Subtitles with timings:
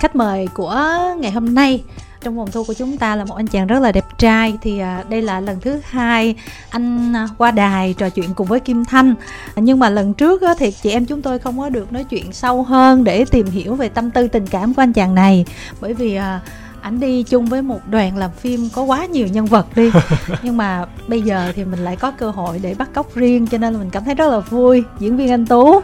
[0.00, 0.86] khách mời của
[1.18, 1.82] ngày hôm nay.
[2.20, 4.58] Trong vòng thu của chúng ta là một anh chàng rất là đẹp trai.
[4.62, 6.34] Thì à, đây là lần thứ hai
[6.70, 9.14] anh qua đài trò chuyện cùng với Kim Thanh.
[9.56, 12.62] Nhưng mà lần trước thì chị em chúng tôi không có được nói chuyện sâu
[12.62, 15.44] hơn để tìm hiểu về tâm tư tình cảm của anh chàng này.
[15.80, 16.40] Bởi vì à,
[16.80, 19.90] ảnh đi chung với một đoàn làm phim có quá nhiều nhân vật đi.
[20.42, 23.58] Nhưng mà bây giờ thì mình lại có cơ hội để bắt cóc riêng cho
[23.58, 24.84] nên là mình cảm thấy rất là vui.
[24.98, 25.80] Diễn viên anh tú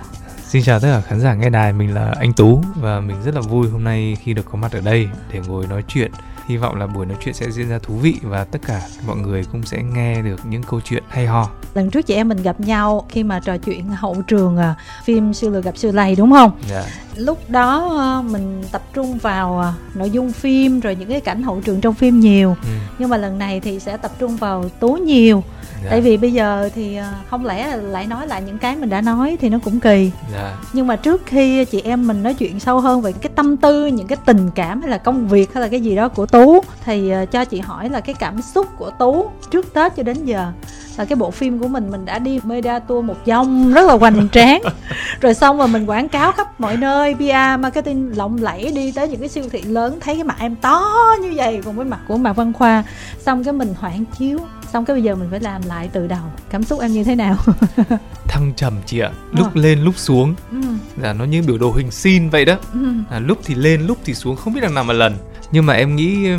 [0.48, 3.34] Xin chào tất cả khán giả nghe đài, mình là anh Tú và mình rất
[3.34, 6.10] là vui hôm nay khi được có mặt ở đây để ngồi nói chuyện.
[6.48, 9.16] Hy vọng là buổi nói chuyện sẽ diễn ra thú vị và tất cả mọi
[9.16, 11.50] người cũng sẽ nghe được những câu chuyện hay ho.
[11.74, 15.34] lần trước chị em mình gặp nhau khi mà trò chuyện hậu trường à, phim
[15.34, 16.84] siêu lừa gặp siêu lầy đúng không Dạ.
[17.16, 21.42] Lúc đó à, mình tập trung vào à, nội dung phim rồi những cái cảnh
[21.42, 22.68] hậu trường trong phim nhiều Ừ.
[22.98, 25.42] nhưng mà lần này thì sẽ tập trung vào tú nhiều
[25.84, 25.90] Dạ.
[25.90, 29.00] tại vì bây giờ thì à, không lẽ lại nói lại những cái mình đã
[29.00, 30.56] nói thì nó cũng kỳ Dạ.
[30.72, 33.86] nhưng mà trước khi chị em mình nói chuyện sâu hơn về cái tâm tư
[33.86, 36.60] những cái tình cảm hay là công việc hay là cái gì đó của tú
[36.84, 40.52] thì cho chị hỏi là cái cảm xúc của tú trước tết cho đến giờ
[40.96, 43.94] là cái bộ phim của mình mình đã đi media tour một vòng rất là
[43.94, 44.60] hoành tráng
[45.20, 49.08] rồi xong rồi mình quảng cáo khắp mọi nơi PR marketing lộng lẫy đi tới
[49.08, 50.82] những cái siêu thị lớn thấy cái mặt em to
[51.22, 52.84] như vậy cùng với mặt của Mạc Văn Khoa
[53.18, 54.38] xong cái mình hoãn chiếu
[54.72, 57.14] xong cái bây giờ mình phải làm lại từ đầu cảm xúc em như thế
[57.14, 57.36] nào
[58.28, 59.60] Thăng trầm chị ạ, lúc Ờ.
[59.60, 60.34] lên lúc xuống.
[60.50, 60.56] ừ,
[61.02, 62.54] Dạ nó như biểu đồ hình sin vậy đó.
[62.72, 62.78] ừ,
[63.10, 65.14] À, lúc thì lên lúc thì xuống không biết đằng nào mà lần.
[65.52, 66.38] Nhưng mà em nghĩ ờ,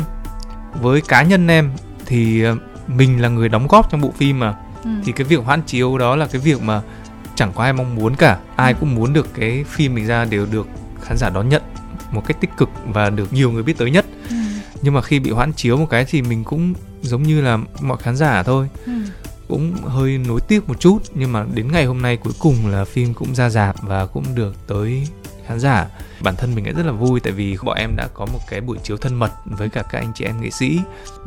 [0.82, 1.70] với cá nhân em
[2.06, 2.56] thì ờ,
[2.88, 4.90] mình là người đóng góp trong bộ phim mà ừ.
[5.04, 6.82] thì cái việc hoãn chiếu đó là cái việc mà
[7.34, 8.76] chẳng có ai mong muốn cả ai Ừ.
[8.80, 10.66] cũng muốn được cái phim mình ra đều được
[11.02, 11.62] khán giả đón nhận
[12.10, 14.36] một cách tích cực và được nhiều người biết tới nhất ừ,
[14.82, 17.98] nhưng mà khi bị hoãn chiếu một cái thì mình cũng giống như là mọi
[17.98, 18.92] khán giả thôi ừ.
[19.48, 22.84] cũng hơi nối tiếc một chút nhưng mà đến ngày hôm nay cuối cùng là
[22.84, 25.06] phim cũng ra rạp và cũng được tới
[25.48, 25.86] khán giả.
[26.22, 28.60] Bản thân mình cũng rất là vui tại vì bọn em đã có một cái
[28.60, 30.80] buổi chiếu thân mật với cả các anh chị em nghệ sĩ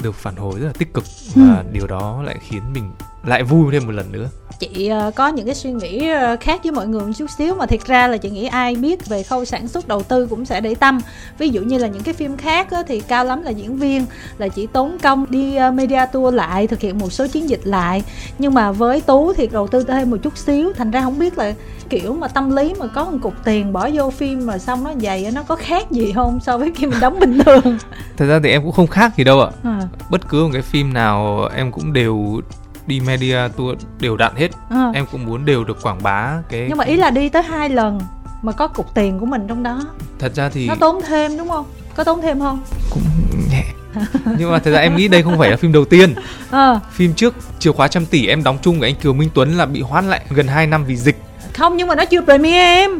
[0.03, 1.03] được phản hồi rất là tích cực.
[1.35, 1.63] Và Ừ.
[1.71, 2.91] điều đó lại khiến mình
[3.25, 4.29] lại vui thêm một lần nữa
[4.61, 7.55] chị ờ, có những cái suy nghĩ ờ, khác với mọi người một chút xíu.
[7.55, 10.45] Mà thiệt ra là chị nghĩ ai biết về khâu sản xuất đầu tư cũng
[10.45, 10.99] sẽ để tâm.
[11.37, 14.05] Ví dụ như là những cái phim khác thì cao lắm là diễn viên
[14.37, 17.61] là chỉ tốn công đi ờ, media tour lại thực hiện một số chiến dịch
[17.63, 18.03] lại.
[18.39, 20.73] Nhưng mà với tú thì đầu tư thêm một chút xíu.
[20.73, 21.53] Thành ra không biết là
[21.89, 24.91] kiểu mà tâm lý mà có một cục tiền bỏ vô phim mà xong nó
[25.01, 27.77] vậy á, nó có khác gì không so với khi mình đóng bình thường?
[28.17, 29.49] Thật ra thì em cũng không khác gì đâu ạ.
[29.63, 32.41] À, bất cứ một cái phim nào em cũng đều
[32.87, 34.47] đi media tour đều đặn hết.
[34.69, 34.91] À.
[34.93, 37.69] em cũng muốn đều được quảng bá cái nhưng mà ý là đi tới hai
[37.69, 37.99] lần
[38.41, 39.81] mà có cục tiền của mình trong đó.
[40.19, 41.65] Thật ra thì nó tốn thêm đúng không?
[41.95, 42.59] Có tốn thêm không?
[42.89, 43.03] Cũng
[43.51, 43.63] nhẹ.
[44.37, 46.13] Nhưng mà thật ra em nghĩ đây không phải là phim đầu tiên.
[46.49, 46.79] Ờ.
[46.91, 49.65] Phim trước chìa khóa trăm tỷ em đóng chung với anh Kiều Minh Tuấn là
[49.65, 51.17] bị hoãn lại gần 2 năm vì dịch.
[51.57, 52.91] Không nhưng mà nó chưa premiere em.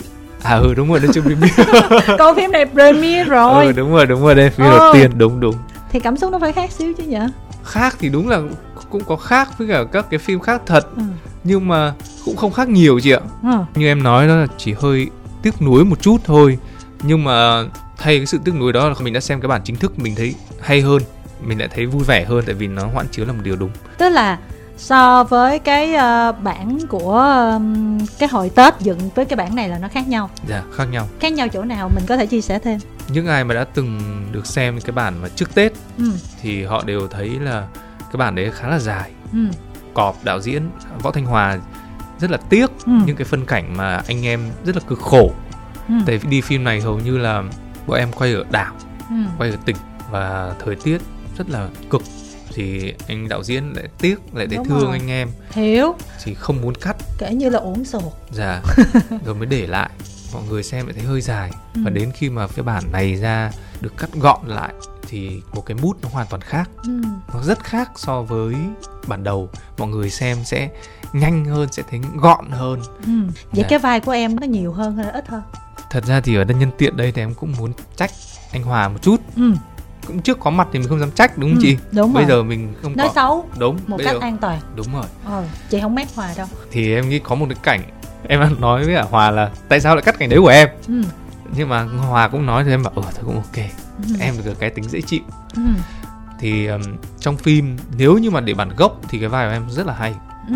[0.44, 1.64] À ừ đúng rồi nó chưa premiere.
[2.20, 3.66] Còn phim này premiere rồi.
[3.66, 4.78] Ừ đúng rồi đúng rồi đây phim Ờ.
[4.78, 5.12] đầu tiên.
[5.18, 5.56] Đúng đúng.
[5.92, 7.28] Thì cảm xúc nó phải khác xíu chứ nhở?
[7.64, 8.40] Khác thì đúng là
[8.92, 11.04] cũng có khác với cả các cái phim khác thật ừ.
[11.44, 11.94] nhưng mà
[12.26, 13.20] cũng không khác nhiều chị ạ.
[13.44, 13.66] Ờ.
[13.76, 15.10] Như em nói đó là chỉ hơi
[15.42, 16.58] tiếc nuối một chút thôi
[17.04, 17.64] nhưng mà
[17.98, 20.16] thay cái sự tiếc nuối đó là mình đã xem cái bản chính thức mình
[20.16, 21.02] thấy hay hơn
[21.42, 23.72] mình lại thấy vui vẻ hơn tại vì nó hoãn chiếu là một điều đúng.
[23.98, 24.38] Tức là
[24.78, 27.20] so với cái ờ, bản của
[27.54, 30.30] ừm, cái hồi tết dựng với cái bản này là nó khác nhau.
[30.48, 31.08] Dạ khác nhau.
[31.20, 32.80] Khác nhau chỗ nào mình có thể chia sẻ thêm?
[33.08, 34.00] Những ai mà đã từng
[34.32, 36.12] được xem cái bản mà trước tết ừ.
[36.42, 37.68] thì họ đều thấy là
[38.12, 39.12] cái bản đấy khá là dài.
[39.34, 39.40] Ừ.
[39.94, 40.70] Cọp đạo diễn
[41.04, 41.60] võ thanh hòa
[42.20, 42.92] rất là tiếc ừ.
[43.06, 45.32] những cái phân cảnh mà anh em rất là cực khổ.
[45.88, 45.94] Ừ.
[46.06, 47.44] Tại vì đi phim này hầu như là
[47.88, 48.74] bọn em quay ở đảo
[49.10, 49.16] ừ.
[49.38, 49.76] quay ở tỉnh
[50.12, 50.98] và thời tiết
[51.38, 52.02] rất là cực.
[52.54, 54.92] Thì anh đạo diễn lại tiếc lại thấy Đúng thương rồi.
[54.92, 55.30] anh em.
[55.52, 56.96] Hiểu thì không muốn cắt.
[57.18, 58.62] Kể như là uổng sột ra
[59.26, 59.90] rồi mới để lại.
[60.34, 61.52] Mọi người xem lại thấy hơi dài.
[61.76, 61.82] Ừ.
[61.86, 63.52] và đến khi mà cái bản này ra
[63.82, 64.74] được cắt gọn lại
[65.12, 66.70] thì một cái mút nó hoàn toàn khác.
[66.84, 67.02] Ừ.
[67.34, 68.56] Nó rất khác so với
[69.08, 69.50] bản đầu.
[69.78, 70.70] Mọi người xem sẽ
[71.14, 72.80] nhanh hơn sẽ thấy gọn hơn.
[73.06, 73.12] Ừ.
[73.52, 73.64] Vậy Dạ.
[73.70, 75.42] cái vai của em nó nhiều hơn hay là ít hơn
[75.92, 78.12] thật ra thì ở đây nhân tiện đây thì em cũng muốn trách
[78.54, 79.18] anh Hòa một chút.
[79.36, 79.54] Ừ.
[80.08, 81.78] Cũng trước có mặt thì mình không dám trách đúng không Ừ, chị?
[81.92, 82.38] đúng bây rồi.
[82.38, 84.60] giờ mình không nói có xấu đúng một cách giờ an toàn.
[84.76, 85.06] Đúng rồi.
[85.26, 86.48] Ờ chị không mét hòa đâu.
[86.72, 87.82] Thì em nghĩ có một cái cảnh
[88.28, 90.70] em nói với Hòa là tại sao lại cắt cảnh đấy của em?
[90.88, 91.02] Ừ.
[91.56, 93.66] Nhưng mà Hòa cũng nói thì em bảo ờ thôi cũng ok
[94.10, 94.16] ừ.
[94.20, 95.22] em được cái tính dễ chịu.
[95.56, 95.62] Ừ.
[96.40, 96.82] Thì um,
[97.20, 99.94] trong phim nếu như mà để bản gốc thì cái vai của em rất là
[99.94, 100.16] hay.
[100.50, 100.56] Ừ.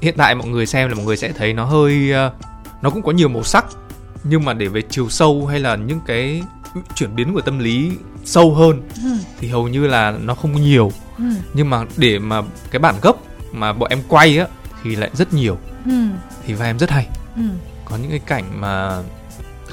[0.00, 2.32] Hiện tại mọi người xem là mọi người sẽ thấy nó hơi ờ,
[2.82, 3.66] nó cũng có nhiều màu sắc
[4.24, 6.42] nhưng mà để về chiều sâu hay là những cái
[6.94, 7.92] chuyển biến của tâm lý
[8.24, 9.10] sâu hơn ừ.
[9.40, 10.92] thì hầu như là nó không nhiều.
[11.18, 11.24] Ừ.
[11.54, 14.46] Nhưng mà để mà cái bản gốc mà bọn em quay á
[14.82, 15.58] thì lại rất nhiều.
[15.84, 16.08] Ừ.
[16.46, 17.06] Thì vai em rất hay.
[17.36, 17.42] Ừ.
[17.84, 19.02] Có những cái cảnh mà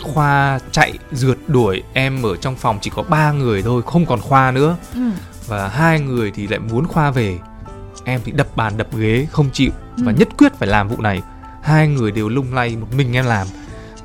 [0.01, 4.21] khoa chạy rượt đuổi em ở trong phòng chỉ có ba người thôi không còn
[4.21, 4.77] khoa nữa.
[4.93, 4.99] Ừ.
[5.47, 7.39] và hai người thì lại muốn khoa về.
[8.03, 9.71] Em thì đập bàn đập ghế không chịu.
[9.97, 10.15] Và Ừ.
[10.19, 11.21] nhất quyết phải làm vụ này.
[11.61, 13.47] Hai người đều lung lay một mình em làm.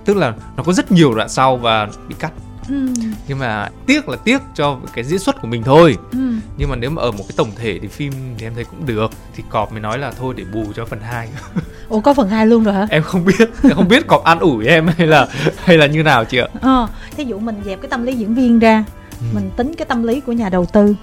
[0.05, 2.33] Tức là nó có rất nhiều đoạn sau và bị cắt
[2.71, 2.87] Ừ.
[3.29, 6.19] nhưng mà tiếc là tiếc cho cái diễn xuất của mình thôi Ừ.
[6.59, 8.87] nhưng mà nếu mà ở một cái tổng thể thì phim thì em thấy cũng
[8.87, 11.29] được thì cọp mới nói là thôi để bù cho phần 2
[11.89, 14.39] ủa có phần 2 luôn rồi hả em không biết em không biết cọp an
[14.39, 15.29] ủi em hay là
[15.65, 18.35] hay là như nào chị ạ ờ thí dụ mình dẹp cái tâm lý diễn
[18.35, 18.85] viên ra
[19.21, 19.27] Ừ.
[19.35, 20.95] mình tính cái tâm lý của nhà đầu tư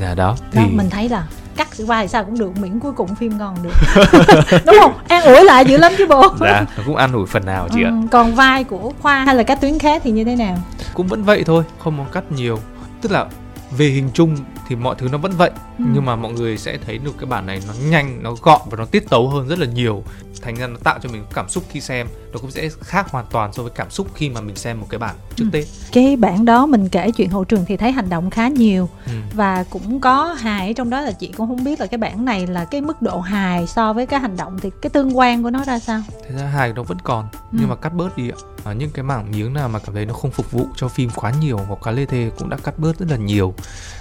[0.00, 1.26] dạ đó thì đó mình thấy là
[1.56, 3.70] cắt sự vai sao cũng được miễn cuối cùng phim ngon được.
[4.66, 4.92] Đúng không?
[5.08, 6.22] An ủi lại dữ lắm chứ bộ.
[6.40, 7.90] Dạ nó cũng an ủi phần nào chị ạ.
[7.90, 10.56] Ừ, còn vai của khoa hay là các tuyến khác thì như thế nào?
[10.94, 12.58] Cũng vẫn vậy thôi không có cắt nhiều.
[13.02, 13.26] Tức là
[13.76, 14.36] về hình chung
[14.68, 15.84] thì mọi thứ nó vẫn vậy Ừ.
[15.94, 18.76] nhưng mà mọi người sẽ thấy được cái bản này nó nhanh nó gọn và
[18.78, 20.02] nó tiết tấu hơn rất là nhiều
[20.42, 23.26] thành ra nó tạo cho mình cảm xúc khi xem nó cũng sẽ khác hoàn
[23.30, 25.50] toàn so với cảm xúc khi mà mình xem một cái bản trước Ừ.
[25.52, 28.88] tết cái bản đó mình kể chuyện hậu trường thì thấy hành động khá nhiều
[29.06, 29.12] ừ.
[29.34, 32.46] và cũng có hài trong đó là chị cũng không biết là cái bản này
[32.46, 35.50] là cái mức độ hài so với cái hành động thì cái tương quan của
[35.50, 37.66] nó ra sao Thế ra hài nó vẫn còn nhưng Ừ.
[37.70, 38.36] mà cắt bớt đi ạ.
[38.64, 41.10] À, những cái mảng miếng nào mà cảm thấy nó không phục vụ cho phim
[41.14, 43.54] quá nhiều hoặc quá lê thê cũng đã cắt bớt rất là nhiều.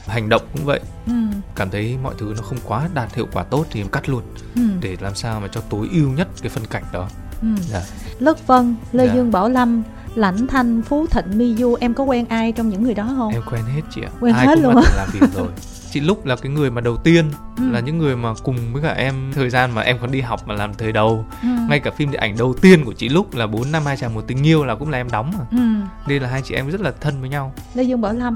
[0.08, 1.14] Hành động cũng vậy, ừ.
[1.56, 4.22] cảm thấy mọi thứ nó không quá đạt hiệu quả tốt thì em cắt luôn
[4.56, 4.62] Ừ.
[4.82, 7.08] để làm sao mà cho tối ưu nhất cái phân cảnh đó.
[7.42, 7.48] Ừ.
[7.72, 7.82] Dạ.
[8.20, 9.14] Lất Vân, Lê Dạ.
[9.14, 9.84] Dương Bảo Lâm,
[10.16, 13.34] Lãnh Thanh, Phú Thịnh, Mi Du Em có quen ai trong những người đó không?
[13.34, 14.10] Em quen hết chị ạ.
[14.20, 15.48] Quen Ai hết cũng luôn đã làm việc rồi.
[15.92, 17.64] Chị Lúc là cái người mà đầu tiên Ừ.
[17.72, 20.48] là những người mà cùng với cả em thời gian mà em còn đi học
[20.48, 21.26] mà làm thời đầu.
[21.42, 21.48] Ừ.
[21.70, 24.14] Ngay cả phim điện ảnh đầu tiên của chị Lúc là 4 năm hai chàng
[24.14, 25.46] một tình yêu là cũng là em đóng mà.
[25.52, 25.88] Ừ.
[26.08, 27.54] Nên là hai chị em rất là thân với nhau.
[27.74, 28.36] Lê Dương Bảo Lâm.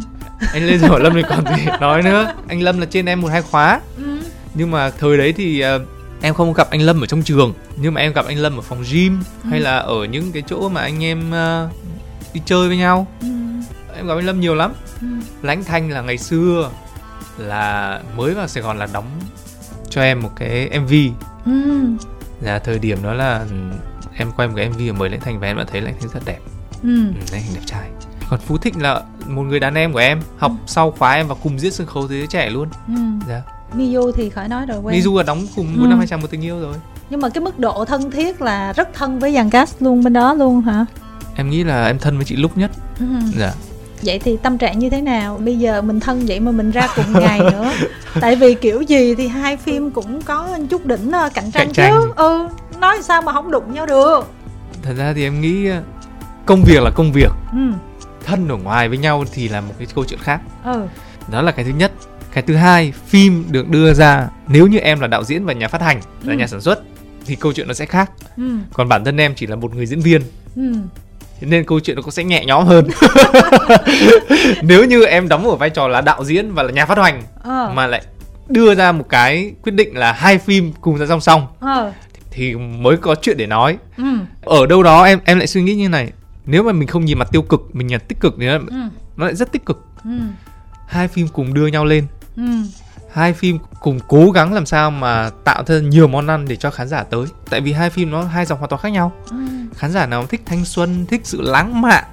[0.53, 3.21] anh Lê Dương Bảo Lâm thì còn gì nói nữa anh Lâm là trên em
[3.21, 4.19] một hai khóa Ừ.
[4.53, 5.79] nhưng mà thời đấy thì ờ,
[6.21, 8.61] em không gặp anh Lâm ở trong trường nhưng mà em gặp anh Lâm ở
[8.61, 9.49] phòng gym Ừ.
[9.49, 11.69] hay là ở những cái chỗ mà anh em ờ,
[12.33, 13.27] đi chơi với nhau Ừ.
[13.97, 15.07] em gặp anh Lâm nhiều lắm Ừ.
[15.41, 16.69] Lãnh Thanh là ngày xưa
[17.37, 19.05] là mới vào Sài Gòn là đóng
[19.89, 20.93] cho em một cái MV
[21.45, 21.51] Ừ.
[22.41, 23.45] là thời điểm đó là
[24.17, 26.09] em quay một cái MV ở mới Lãnh Thanh và em đã thấy Lãnh Thanh
[26.09, 26.39] rất đẹp
[26.83, 26.89] Ừ.
[27.07, 27.89] ừ, Lãnh Thanh đẹp trai
[28.29, 30.57] còn Phú Thịnh là một người đàn em của em học Ừ.
[30.67, 32.93] sau khóa em và cùng diễn sân khấu thế giới trẻ luôn Ừ.
[33.27, 33.41] dạ
[33.73, 34.99] Mi Du thì khỏi nói rồi quen.
[35.01, 35.87] Mizu là đóng cùng Ừ.
[35.87, 36.75] năm hai chàng một tình yêu rồi
[37.09, 40.13] Nhưng mà cái mức độ thân thiết là rất thân với dàn cast luôn bên
[40.13, 40.85] đó luôn hả?
[41.35, 43.05] em nghĩ là em thân với chị lúc nhất Ừ.
[43.37, 43.53] dạ
[44.03, 45.39] Vậy thì tâm trạng như thế nào?
[45.45, 47.71] Bây giờ mình thân vậy mà mình ra cùng ngày nữa.
[48.21, 51.73] Tại vì kiểu gì thì hai phim cũng có chút đỉnh ờ, cạnh tranh, Cạnh
[51.73, 51.93] tranh.
[52.01, 52.11] chứ.
[52.15, 52.47] Ừ,
[52.79, 54.27] nói sao mà không đụng nhau được.
[54.83, 55.81] thật ra thì em nghĩ ờ,
[56.45, 57.57] công việc là công việc Ừ.
[58.25, 60.87] thân ở ngoài với nhau thì là một cái câu chuyện khác Ừ.
[61.31, 61.91] đó là cái thứ nhất
[62.37, 65.67] cái thứ hai phim được đưa ra nếu như em là đạo diễn và nhà
[65.67, 66.37] phát hành là Ừ.
[66.37, 66.79] nhà sản xuất
[67.25, 68.43] thì câu chuyện nó sẽ khác Ừ.
[68.73, 70.21] còn bản thân em chỉ là một người diễn viên
[70.55, 70.73] Ừ.
[71.41, 72.87] nên câu chuyện nó cũng sẽ nhẹ nhõm hơn
[74.61, 77.21] nếu như em đóng ở vai trò là đạo diễn và là nhà phát hành
[77.43, 77.71] Ờ.
[77.75, 78.01] mà lại
[78.47, 81.91] đưa ra một cái quyết định là hai phim cùng ra song song Ờ.
[82.31, 84.03] thì mới có chuyện để nói Ừ.
[84.41, 86.11] ở đâu đó em em lại suy nghĩ như này
[86.45, 88.75] nếu mà mình không nhìn mặt tiêu cực mình nhìn tích cực thì nó, Ừ.
[89.17, 90.09] nó lại rất tích cực Ừ.
[90.87, 92.05] hai phim cùng đưa nhau lên
[92.37, 92.43] Ừ.
[93.11, 96.71] hai phim cùng cố gắng làm sao mà tạo ra nhiều món ăn để cho
[96.71, 99.37] khán giả tới tại vì hai phim nó hai dòng hoàn toàn khác nhau Ừ.
[99.75, 102.03] khán giả nào thích thanh xuân thích sự lãng mạn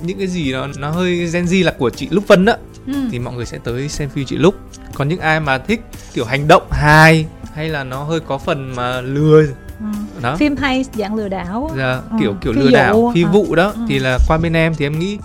[0.00, 2.56] những cái gì nó nó hơi Gen Z là của chị Lúc Vân á
[2.86, 2.92] Ừ.
[3.10, 4.54] thì mọi người sẽ tới xem phim chị Lúc
[4.94, 5.80] còn những ai mà thích
[6.14, 9.42] kiểu hành động hài hay là nó hơi có phần mà lừa
[9.80, 9.86] Ừ.
[10.22, 13.22] đó phim hay dạng lừa đảo Dạ, Ừ, kiểu kiểu phi lừa đảo vụ, phi
[13.22, 13.30] ờ.
[13.30, 13.80] vụ đó Ừ.
[13.88, 15.18] thì là qua bên em thì em nghĩ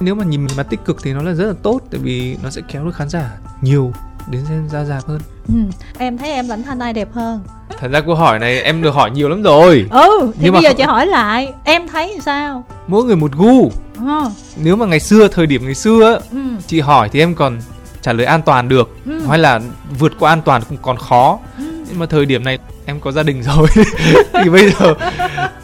[0.00, 2.50] nếu mà nhìn mặt tích cực thì nó là rất là tốt tại vì nó
[2.50, 3.30] sẽ kéo được khán giả
[3.62, 3.92] nhiều
[4.30, 5.54] đến xem ra rạp hơn ừ.
[5.98, 7.40] em thấy em lãnh thanh ai đẹp hơn
[7.78, 10.62] thật ra câu hỏi này em được hỏi nhiều lắm rồi ừ thì Nhưng bây
[10.62, 13.70] mà giờ chị hỏi lại em thấy sao mỗi người một gu
[14.06, 14.30] ờ.
[14.56, 16.38] nếu mà ngày xưa thời điểm ngày xưa á, ừ.
[16.66, 17.58] chị hỏi thì em còn
[18.02, 19.20] trả lời an toàn được Ừ.
[19.28, 19.60] hay là
[19.98, 21.64] vượt qua an toàn cũng còn khó Ừ.
[21.88, 22.58] nhưng mà thời điểm này
[22.90, 23.68] em có gia đình rồi.
[24.44, 24.94] Thì bây giờ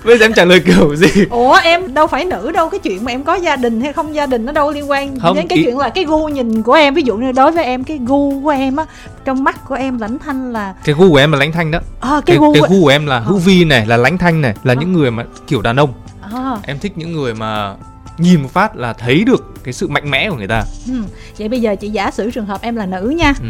[0.05, 1.25] bây giờ em trả lời kiểu gì?
[1.31, 4.15] Ủa em đâu phải nữ đâu cái chuyện mà em có gia đình hay không
[4.15, 6.63] gia đình nó đâu liên quan Không, đến cái ý- chuyện là cái gu nhìn
[6.63, 6.95] của em.
[6.95, 8.85] Ví dụ như đối với em cái gu của em á
[9.25, 11.79] trong mắt của em lãnh thanh là cái gu của em là lãnh thanh đó.
[12.01, 14.19] Ờ cái, cái, gu cái của- gu của em là hữu vi này là lãnh
[14.19, 14.81] thanh này là Ờ.
[14.81, 15.93] những người mà kiểu đàn ông.
[16.33, 17.75] Ờ, em thích những người mà
[18.19, 20.63] nhìn một phát là thấy được cái sự mạnh mẽ của người ta.
[20.87, 20.93] Ừ.
[21.39, 23.35] vậy bây giờ chị giả sử trường hợp em là nữ nha.
[23.43, 23.47] Ừ.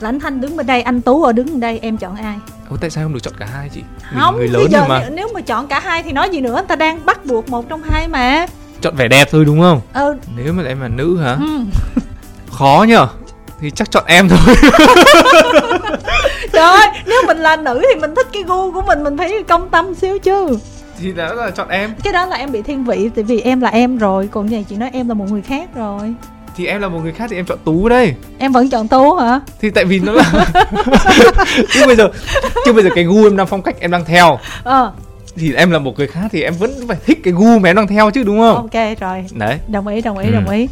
[0.00, 2.34] lãnh thanh đứng bên đây anh tú ở đứng bên đây em chọn ai?
[2.70, 3.80] Ủa, tại sao không được chọn cả hai chị?
[4.10, 5.08] Mình không người bây lớn giờ rồi mà.
[5.12, 6.52] nếu- mà chọn cả hai thì nói gì nữa?
[6.52, 8.46] Người ta đang bắt buộc một trong hai mà.
[8.80, 9.80] Chọn vẻ đẹp thôi đúng không?
[9.92, 11.32] Ờ nếu mà em là nữ hả?
[11.40, 11.46] Ừ.
[12.52, 13.06] khó nhở
[13.60, 14.54] thì chắc chọn em thôi.
[16.52, 19.42] Trời ơi nếu mình là nữ thì mình thích cái gu của mình mình phải
[19.48, 20.58] công tâm xíu chứ.
[21.00, 21.94] Thì đã là chọn em.
[22.04, 24.28] Cái đó là em bị thiên vị tại vì em là em rồi.
[24.32, 26.14] Còn này chị nói em là một người khác rồi
[26.58, 28.14] thì em là một người khác thì em chọn tú đây.
[28.38, 29.40] Em vẫn chọn tú hả?
[29.60, 30.46] Thì tại vì nó là
[31.72, 32.08] chứ bây giờ
[32.64, 34.38] chứ bây giờ cái gu em đang phong cách em đang theo.
[34.64, 34.92] Ờ.
[35.36, 37.76] Thì em là một người khác thì em vẫn phải thích cái gu mà em
[37.76, 38.54] đang theo chứ đúng không?
[38.56, 39.24] Ok rồi.
[39.32, 39.58] Đấy.
[39.68, 40.32] Đồng ý đồng ý Ừ.
[40.32, 40.68] đồng ý.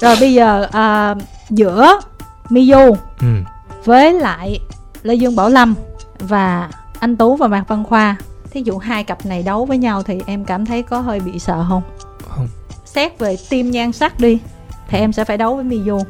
[0.00, 1.14] Rồi bây giờ à,
[1.50, 2.00] giữa
[2.50, 3.26] Miyu ừ.
[3.84, 4.60] với lại
[5.02, 5.74] Lê Dương Bảo Lâm
[6.18, 6.70] và
[7.00, 8.16] anh Tú và Mạc Văn Khoa
[8.50, 11.38] thí dụ hai cặp này đấu với nhau thì em cảm thấy có hơi bị
[11.38, 11.82] sợ không?
[12.28, 12.48] Không.
[12.84, 14.38] Xét về team nhan sắc đi
[14.88, 16.00] thì em sẽ phải đấu với Miyu.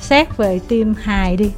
[0.00, 1.52] Xét về team hài đi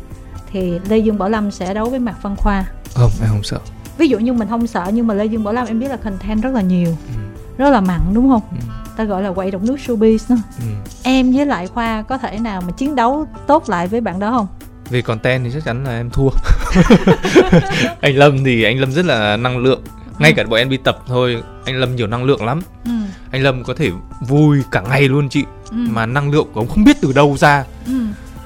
[0.53, 2.65] thì Lê Dương Bảo Lâm sẽ đấu với Mạc Văn Khoa.
[2.95, 3.59] Không em không sợ.
[3.99, 5.97] Ví dụ như mình không sợ nhưng mà Lê Dương Bảo Lâm em biết là
[5.97, 7.21] content rất là nhiều ừ.
[7.59, 8.43] rất là mặn đúng không?
[8.51, 8.57] Ừ.
[8.97, 10.37] ta gọi là quậy độc nước showbiz đó.
[10.59, 10.67] Ừ.
[11.03, 14.31] em với lại khoa có thể nào mà chiến đấu tốt lại với bạn đó
[14.31, 14.47] không?
[14.91, 16.29] Về content thì chắc chắn là em thua.
[18.01, 19.83] Anh lâm thì anh lâm rất là năng lượng.
[20.19, 22.61] Ngay cả bọn em đi tập thôi anh lâm nhiều năng lượng lắm.
[22.85, 22.91] Ừ.
[23.31, 25.77] Anh lâm có thể vui cả ngày luôn chị ừ.
[25.91, 27.65] Mà năng lượng của ông không biết từ đâu ra.
[27.87, 27.93] Ừ.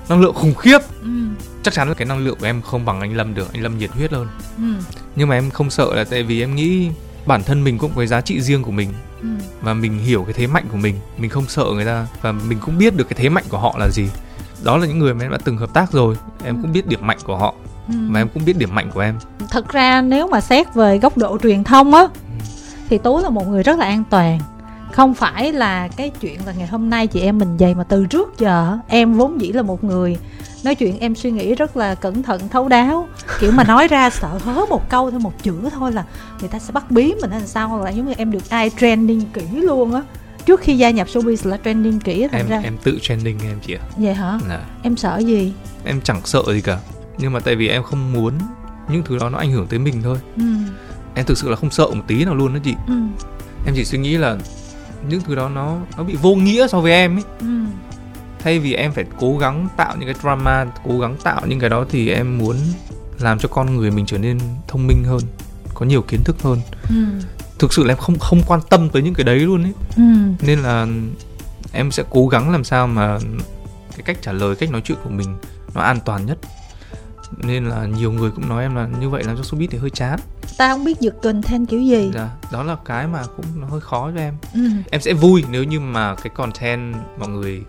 [0.08, 0.78] Năng lượng khủng khiếp.
[1.02, 1.08] Ừ.
[1.62, 3.78] Chắc chắn là cái năng lượng của em không bằng anh lâm được anh lâm
[3.78, 4.28] nhiệt huyết hơn.
[4.56, 4.62] Ừ.
[5.16, 6.90] Nhưng mà em không sợ là tại vì em nghĩ
[7.26, 8.88] bản thân mình cũng có cái giá trị riêng của mình.
[9.22, 9.28] Ừ.
[9.62, 12.06] Và mình hiểu cái thế mạnh của mình mình không sợ người ta.
[12.22, 14.08] Và mình cũng biết được cái thế mạnh của họ là gì.
[14.64, 16.16] Đó là những người mà em đã từng hợp tác rồi.
[16.44, 16.62] Em Ừ.
[16.62, 17.54] cũng biết điểm mạnh của họ.
[17.88, 17.94] Ừ.
[17.98, 19.18] mà em cũng biết điểm mạnh của em.
[19.50, 22.06] Thật ra nếu mà xét về góc độ truyền thông á
[22.88, 24.38] thì tú là một người rất là an toàn
[24.92, 28.06] không phải là cái chuyện là ngày hôm nay chị em mình vậy mà từ
[28.06, 28.78] trước giờ.
[28.88, 30.16] Em vốn dĩ là một người
[30.64, 33.08] nói chuyện em suy nghĩ rất là cẩn thận thấu đáo.
[33.40, 36.04] Kiểu mà nói ra sợ hớ một câu thôi một chữ thôi là
[36.40, 38.70] người ta sẽ bắt bí mình hay sao hoặc là giống như em được ai
[38.80, 40.02] trending kỹ luôn á.
[40.46, 43.58] Trước khi gia nhập showbiz là trending kỹ thành em ra em tự trending em
[43.66, 43.82] chị ạ.
[43.96, 44.38] Vậy hả?
[44.48, 44.60] Dạ.
[44.82, 45.52] em sợ gì?
[45.84, 46.78] Em chẳng sợ gì cả.
[47.18, 48.32] Nhưng mà tại vì em không muốn
[48.88, 50.16] những thứ đó nó ảnh hưởng tới mình thôi.
[50.36, 50.42] Ừ.
[51.14, 52.74] Em thực sự là không sợ một tí nào luôn đó chị.
[52.86, 52.94] Ừ.
[53.66, 54.36] Em chỉ suy nghĩ là
[55.08, 57.24] những thứ đó nó nó bị vô nghĩa so với em ấy.
[57.40, 57.64] Ừ.
[58.38, 61.70] Thay vì em phải cố gắng tạo những cái drama cố gắng tạo những cái
[61.70, 62.56] đó thì em muốn
[63.18, 64.38] làm cho con người mình trở nên
[64.68, 65.20] thông minh hơn
[65.74, 66.60] có nhiều kiến thức hơn.
[66.88, 67.04] Ừ.
[67.58, 69.72] Thực sự là em không không quan tâm tới những cái đấy luôn ấy.
[69.96, 70.02] Ừ.
[70.40, 70.86] Nên là
[71.72, 73.18] em sẽ cố gắng làm sao mà
[73.90, 75.36] cái cách trả lời cách nói chuyện của mình
[75.74, 76.38] nó an toàn nhất
[77.36, 79.90] nên là nhiều người cũng nói em là như vậy làm cho showbiz thì hơi
[79.90, 80.18] chán.
[80.58, 82.10] Ta không biết giật content kiểu gì.
[82.14, 84.34] Dạ, đó là cái mà cũng nó hơi khó cho em.
[84.54, 84.60] Ừ.
[84.90, 87.62] Em sẽ vui nếu như mà cái content mọi người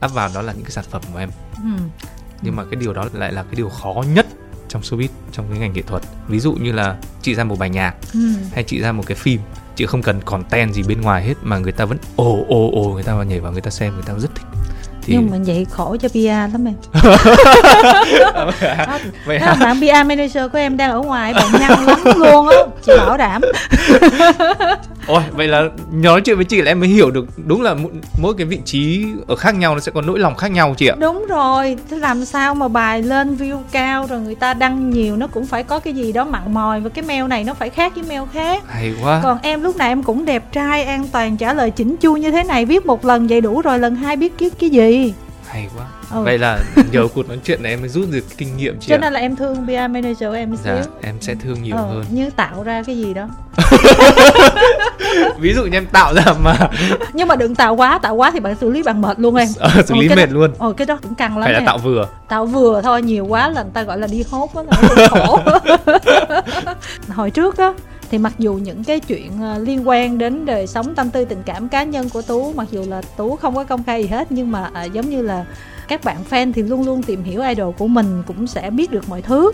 [0.00, 1.30] áp vào đó là những cái sản phẩm của em.
[1.56, 1.70] Ừ.
[2.42, 4.26] Nhưng mà cái điều đó lại là cái điều khó nhất
[4.68, 6.02] trong showbiz trong cái ngành nghệ thuật.
[6.28, 8.32] Ví dụ như là chị ra một bài nhạc ừ.
[8.52, 9.40] hay chị ra một cái phim
[9.78, 12.94] chị không cần content gì bên ngoài hết mà người ta vẫn ồ ồ ồ
[12.94, 14.46] người ta vào nhảy vào người ta xem người ta rất thích
[15.08, 16.74] thì nhưng mà vậy khổ cho PR lắm em.
[19.26, 19.54] Vậy Đó, hả?
[19.60, 22.56] bạn PR manager của em đang ở ngoài bạn nhăn lắm luôn á.
[22.86, 23.42] Chị bảo đảm
[25.08, 25.62] Ôi, vậy là
[25.92, 28.58] nói chuyện với chị là em mới hiểu được đúng là mỗi, mỗi cái vị
[28.64, 30.94] trí ở khác nhau nó sẽ có nỗi lòng khác nhau chị ạ.
[30.98, 35.16] Đúng rồi thế làm sao mà bài lên view cao rồi người ta đăng nhiều
[35.16, 37.70] nó cũng phải có cái gì đó mặn mòi và cái mail này nó phải
[37.70, 38.62] khác với mail khác.
[38.68, 39.20] Hay quá.
[39.22, 42.30] Còn em lúc này em cũng đẹp trai an toàn trả lời chỉnh chu như
[42.30, 45.14] thế này viết một lần vậy đủ rồi lần hai biết viết cái gì
[45.48, 45.84] hay quá.
[46.10, 46.22] Ừ.
[46.22, 46.58] vậy là
[46.92, 48.98] nhờ cuộc nói chuyện này em mới rút được kinh nghiệm chị cho ạ.
[48.98, 50.92] nên là em thương PR manager em dạ xíu.
[51.02, 52.04] em sẽ thương nhiều Ờ, hơn.
[52.10, 53.28] như tạo ra cái gì đó.
[55.40, 56.54] Ví dụ như em tạo ra mà.
[57.12, 59.48] Nhưng mà đừng tạo quá tạo quá thì bạn xử lý bằng mệt luôn em.
[59.58, 60.50] Ờ, xử lý cái mệt đó- luôn.
[60.58, 61.66] Ồ cái đó cũng căng lắm phải là em.
[61.66, 62.06] tạo vừa.
[62.28, 64.62] Tạo vừa thôi nhiều quá là người ta gọi là đi hốt á
[65.10, 65.40] khổ.
[67.14, 67.72] Hồi trước á
[68.10, 71.42] thì mặc dù những cái chuyện ờ, liên quan đến đời sống tâm tư tình
[71.46, 74.32] cảm cá nhân của tú mặc dù là tú không có công khai gì hết
[74.32, 75.44] nhưng mà à, giống như là
[75.88, 79.08] các bạn fan thì luôn luôn tìm hiểu idol của mình cũng sẽ biết được
[79.08, 79.52] mọi thứ.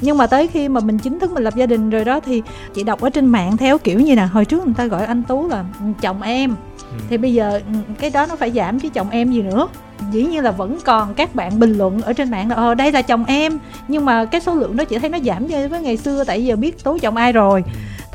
[0.00, 2.42] Nhưng mà tới khi mà mình chính thức mình lập gia đình rồi đó thì
[2.74, 5.22] chị đọc ở trên mạng theo kiểu như nè hồi trước người ta gọi anh
[5.22, 6.54] tú là "Ừ, chồng em.
[6.78, 6.96] Ừ.
[7.08, 9.68] thì bây giờ ừ, cái đó nó phải giảm chứ chồng em gì nữa.
[10.12, 12.92] Dĩ nhiên là vẫn còn các bạn bình luận ở trên mạng là ờ đây
[12.92, 13.58] là chồng em.
[13.88, 16.44] Nhưng mà cái số lượng đó chị thấy nó giảm so với ngày xưa tại
[16.44, 17.64] giờ biết tú chồng ai rồi.
[17.66, 17.70] Ừ.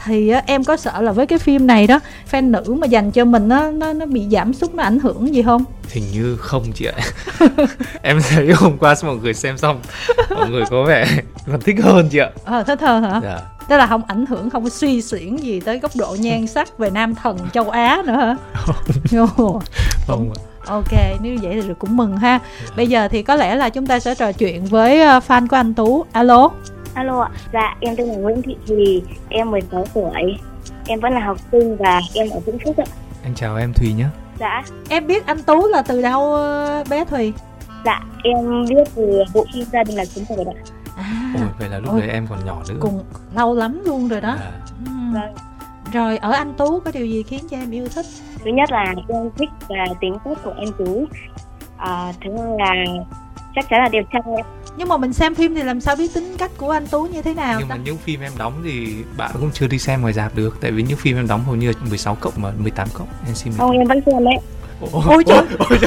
[0.05, 1.99] thì á, em có sợ là với cái phim này đó
[2.31, 5.33] fan nữ mà dành cho mình nó nó nó bị giảm sút nó ảnh hưởng
[5.33, 5.63] gì không?
[5.89, 6.97] Hình như không chị ạ.
[8.01, 9.81] Em thấy hôm qua mọi người xem xong
[10.29, 11.07] mọi người có vẻ
[11.51, 12.29] còn thích hơn chị ạ.
[12.45, 13.19] Ờ thế thơ hả?
[13.23, 13.39] Dạ.
[13.69, 16.77] Tức là không ảnh hưởng không có suy xuyển gì tới góc độ nhan sắc
[16.77, 18.35] về nam thần châu á nữa hả?
[20.07, 20.33] Không.
[20.35, 20.41] Ạ.
[20.65, 22.39] Ok, nếu vậy thì cũng mừng ha.
[22.75, 25.55] Bây giờ thì có lẽ là chúng ta sẽ trò chuyện với ờ, fan của
[25.55, 26.05] anh Tú.
[26.11, 26.49] Alo.
[26.93, 30.37] Alo ạ, dạ em tên là Nguyễn Thị Thùy, em 16 tuổi,
[30.87, 32.85] em vẫn là học sinh và em ở Vĩnh Phúc ạ.
[33.23, 34.05] anh chào em thùy nhé
[34.39, 37.33] Dạ, Em biết anh Tú là từ đâu ờ, bé Thùy?
[37.85, 40.53] dạ em biết từ bộ phim gia đình là chúng tôi ạ.
[40.97, 41.99] À, ôi vậy là lúc Ôi.
[42.01, 43.03] đấy em còn nhỏ nữa cùng
[43.35, 44.35] lâu lắm luôn rồi đó.
[44.39, 44.51] Dạ.
[44.85, 44.91] Ừ.
[45.13, 45.33] Vâng,
[45.93, 48.05] rồi ở anh tú có điều gì khiến cho em yêu thích
[48.45, 51.05] thứ nhất là em thích là tính cách của anh tú
[51.77, 52.83] à, thứ hai là
[53.55, 54.21] chắc chắn là đẹp trai
[54.77, 57.21] nhưng mà mình xem phim thì làm sao biết tính cách của anh tú như
[57.21, 57.75] thế nào nhưng ta?
[57.75, 60.57] mà những phim em đóng thì bạn cũng chưa đi xem ngoài rạp được.
[60.61, 63.35] Tại vì những phim em đóng hầu như là 16 cộng mà 18 cộng em
[63.35, 64.35] xin không em vẫn xem đấy.
[64.91, 65.41] Ôi trời.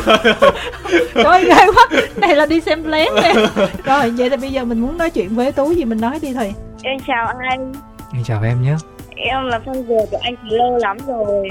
[1.15, 1.25] Trời.
[1.25, 1.89] Ơi ghê quá.
[2.17, 3.35] Này là đi xem lén nè.
[3.85, 6.35] Rồi vậy thì bây giờ mình muốn nói chuyện với tú gì mình nói đi
[6.35, 7.73] thì em chào anh.
[8.13, 8.77] Anh chào em nhé.
[9.17, 11.49] Em là fan ruột của anh từ lâu lắm rồi.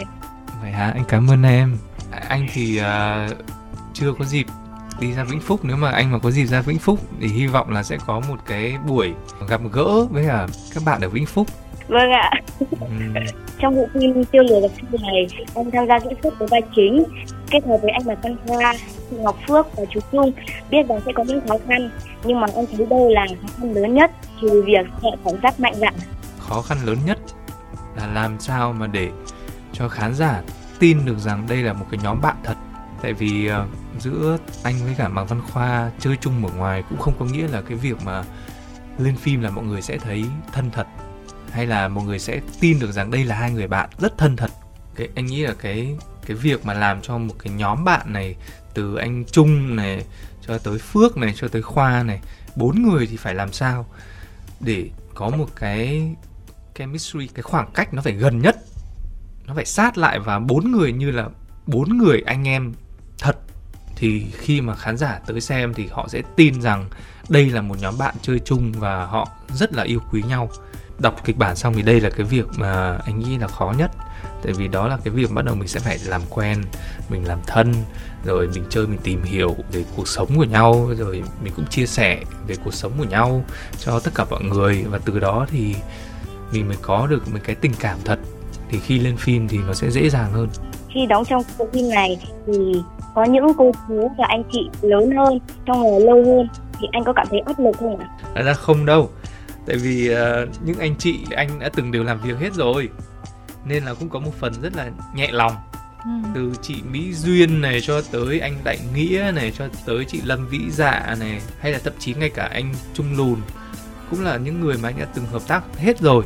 [0.61, 0.91] Vậy hả?
[0.95, 1.77] Anh cảm ơn em.
[2.27, 3.37] Anh thì uh,
[3.93, 4.45] chưa có dịp
[5.01, 5.59] đi ra Vĩnh Phúc.
[5.63, 8.19] Nếu mà anh mà có dịp ra Vĩnh Phúc thì hy vọng là sẽ có
[8.29, 9.13] một cái buổi
[9.49, 11.47] gặp gỡ với cả các bạn ở Vĩnh Phúc.
[11.87, 12.31] Vâng ạ.
[12.79, 13.13] Ừm,
[13.59, 16.61] trong bộ phim tiêu lừa gặp phim này anh tham gia diễn xuất với vai
[16.75, 17.03] chính.
[17.51, 18.73] Kết hợp với anh là Văn Hoa
[19.11, 20.31] Ngọc Phước và chú Trung
[20.69, 21.89] biết rằng sẽ có những khó khăn
[22.23, 25.59] nhưng mà anh thấy đây là khó khăn lớn nhất trừ việc hệ cảm giác
[25.59, 25.93] mạnh dạn
[26.51, 27.17] khó khăn lớn nhất
[27.97, 29.09] là làm sao mà để
[29.73, 30.41] cho khán giả
[30.79, 32.55] tin được rằng đây là một cái nhóm bạn thật.
[33.01, 33.65] Tại vì ờ,
[34.01, 37.47] giữa anh với cả Mạc Văn Khoa chơi chung ở ngoài cũng không có nghĩa
[37.47, 38.23] là cái việc mà
[38.97, 40.87] lên phim là mọi người sẽ thấy thân thật,
[41.51, 44.35] hay là mọi người sẽ tin được rằng đây là hai người bạn rất thân
[44.35, 44.51] thật.
[44.95, 48.35] Cái, anh nghĩ là cái cái việc mà làm cho một cái nhóm bạn này,
[48.73, 50.05] từ anh Trung này
[50.47, 52.19] cho tới Phước này, cho tới Khoa này,
[52.55, 53.85] bốn người thì phải làm sao
[54.59, 56.15] để có một cái
[56.75, 58.57] chemistry, cái khoảng cách nó phải gần nhất,
[59.45, 61.29] nó phải sát lại và bốn người như là
[61.67, 62.73] bốn người anh em
[63.19, 63.37] thật
[64.01, 66.85] thì khi mà khán giả tới xem thì họ sẽ tin rằng
[67.29, 70.49] đây là một nhóm bạn chơi chung và họ rất là yêu quý nhau.
[70.99, 73.91] Đọc kịch bản xong thì đây là cái việc mà anh nghĩ là khó nhất.
[74.43, 76.63] Tại vì đó là cái việc bắt đầu mình sẽ phải làm quen,
[77.09, 77.73] mình làm thân,
[78.25, 81.85] rồi mình chơi, mình tìm hiểu về cuộc sống của nhau, rồi mình cũng chia
[81.85, 83.45] sẻ về cuộc sống của nhau
[83.79, 84.85] cho tất cả mọi người.
[84.89, 85.75] Và từ đó thì
[86.51, 88.19] mình mới có được một cái tình cảm thật
[88.71, 90.49] thì khi lên phim thì nó sẽ dễ dàng hơn
[90.93, 92.53] khi đóng trong bộ phim này thì
[93.15, 96.47] có những cô chú và anh chị lớn hơn trong nghề lâu hơn
[96.79, 98.07] thì anh có cảm thấy áp lực không ạ?
[98.35, 99.09] Thật ra không đâu
[99.65, 102.89] Tại vì uh, những anh chị anh đã từng đều làm việc hết rồi
[103.65, 105.51] Nên là cũng có một phần rất là nhẹ lòng
[106.03, 106.09] ừ.
[106.35, 110.47] Từ chị Mỹ Duyên này cho tới anh Đại Nghĩa này Cho tới chị Lâm
[110.47, 113.35] Vĩ Dạ này Hay là thậm chí ngay cả anh Trung Lùn
[114.09, 116.23] Cũng là những người mà anh đã từng hợp tác hết rồi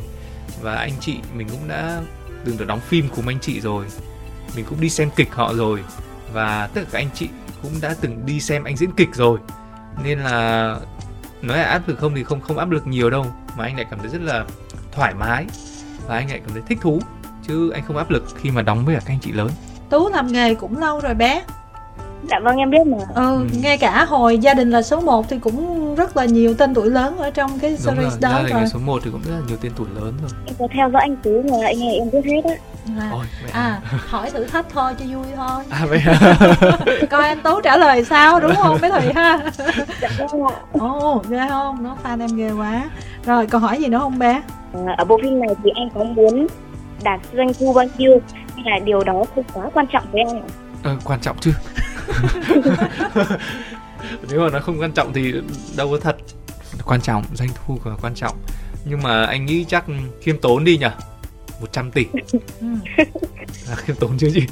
[0.62, 2.00] Và anh chị mình cũng đã
[2.46, 3.84] từng được đóng phim cùng anh chị rồi.
[4.56, 5.84] Mình cũng đi xem kịch họ rồi.
[6.32, 7.28] Và tất cả các anh chị
[7.62, 9.38] cũng đã từng đi xem anh diễn kịch rồi.
[10.04, 10.76] Nên là
[11.42, 13.26] nói là áp lực không thì không không áp lực nhiều đâu.
[13.56, 14.44] Mà anh lại cảm thấy rất là
[14.92, 15.46] thoải mái.
[16.06, 17.00] Và anh lại cảm thấy thích thú.
[17.46, 19.50] Chứ anh không áp lực khi mà đóng với cả các anh chị lớn.
[19.90, 21.44] Tú làm nghề cũng lâu rồi bé.
[22.30, 22.96] Dạ vâng em biết mà.
[23.14, 23.46] Ừ, Ừ.
[23.62, 26.90] ngay cả hồi gia đình là số 1 thì cũng rất là nhiều tên tuổi
[26.90, 28.60] lớn ở trong cái đúng series rồi đó gia đình rồi.
[28.62, 30.30] là số 1 thì cũng rất là nhiều tên tuổi lớn rồi.
[30.46, 32.54] Em có theo dõi anh Tú mà anh nghe em biết hết á.
[33.00, 35.62] À, ôi à hỏi thử thách thôi cho vui thôi.
[35.70, 36.36] À vậy à?
[37.10, 39.50] coi anh tú trả lời sao đúng không bé thùy ha?
[40.00, 40.54] Dạ vâng ạ.
[40.72, 41.82] Ồ ghê không?
[41.84, 42.82] Nó fan em ghê quá.
[43.26, 44.42] Rồi còn hỏi gì nữa không bé?
[44.86, 46.46] À, ở bộ phim này thì anh có muốn
[47.02, 48.20] đạt doanh thu bao nhiêu?
[48.56, 50.46] Hay là điều đó không quá quan trọng với anh ạ?
[50.82, 51.52] ờ, quan trọng chứ
[54.30, 55.34] nếu mà nó không quan trọng thì
[55.76, 56.16] đâu có thật.
[56.84, 58.36] Quan trọng doanh thu là quan trọng.
[58.84, 59.84] Nhưng mà anh nghĩ chắc
[60.20, 60.86] khiêm tốn đi nhỉ?
[61.60, 62.06] 100 tỷ.
[62.60, 62.66] Ừ.
[63.68, 64.46] là khiêm tốn chứ gì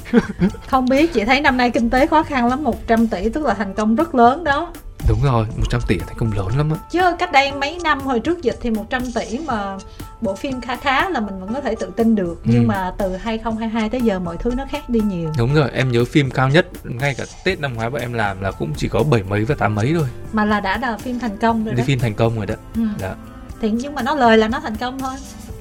[0.67, 3.53] không biết chị thấy năm nay kinh tế khó khăn lắm 100 tỷ tức là
[3.53, 4.73] thành công rất lớn đó
[5.07, 8.19] đúng rồi 100 tỷ thành công lớn lắm á chứ cách đây mấy năm hồi
[8.19, 9.77] trước dịch thì 100 tỷ mà
[10.21, 12.49] bộ phim khá khá là mình vẫn có thể tự tin được Ừ.
[12.53, 15.91] nhưng mà từ 2022 tới giờ mọi thứ nó khác đi nhiều Đúng rồi, em
[15.91, 18.87] nhớ phim cao nhất ngay cả Tết năm ngoái bọn em làm là cũng chỉ
[18.87, 20.07] có bảy mấy và tám mấy thôi.
[20.33, 22.55] mà là đã là phim thành công rồi đó phim thành công rồi đó.
[22.75, 22.81] ừ.
[22.99, 23.15] Dạ.
[23.61, 25.13] thì nhưng mà nó lời là nó thành công thôi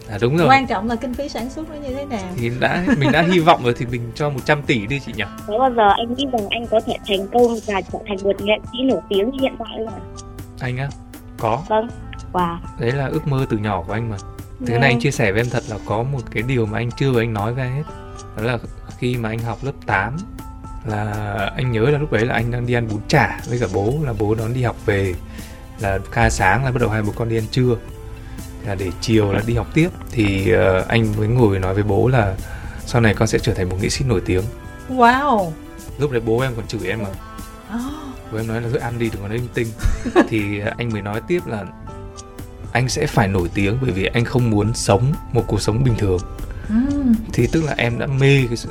[0.09, 0.49] À đúng rồi.
[0.49, 3.23] quan trọng là kinh phí sản xuất nó như thế nào Thì đã mình đã
[3.23, 5.25] hy vọng rồi thì mình cho 100 tỷ đi chị nhỉ.
[5.47, 8.41] Có bao giờ anh nghĩ rằng anh có thể thành công và trở thành một
[8.43, 10.01] nghệ sĩ nổi tiếng như hiện tại không ạ?
[10.61, 10.89] Anh á?
[11.39, 11.63] Có.
[11.69, 11.89] Vâng.
[12.33, 12.57] Wow.
[12.79, 14.17] Đấy là ước mơ từ nhỏ của anh mà.
[14.67, 14.81] Thế Vâng.
[14.81, 17.13] này anh chia sẻ với em thật là có một cái điều mà anh chưa
[17.13, 17.83] bao anh nói ra hết.
[18.37, 18.59] Đó là
[18.99, 20.17] khi mà anh học lớp 8
[20.85, 21.13] là
[21.57, 23.95] anh nhớ là lúc đấy là anh đang đi ăn bún chả với cả bố
[24.03, 25.15] là bố đón đi học về
[25.81, 27.77] là ca sáng là bắt đầu hai bố con đi ăn trưa
[28.67, 29.89] là để chiều là đi học tiếp.
[30.11, 32.35] Thì ờ, anh mới ngồi nói với bố là
[32.87, 34.43] sau này con sẽ trở thành một nghệ sĩ nổi tiếng.
[34.89, 35.51] Wow.
[35.99, 37.09] Lúc đấy bố em còn chửi em mà.
[37.77, 37.93] Oh.
[38.33, 39.67] bố em nói là thôi ăn đi đừng có nói linh tinh.
[40.29, 41.65] Thì ờ, anh mới nói tiếp là
[42.73, 45.95] anh sẽ phải nổi tiếng bởi vì anh không muốn sống một cuộc sống bình
[45.99, 46.21] thường.
[46.69, 47.15] Mm.
[47.33, 48.69] thì tức là em đã mê cái sự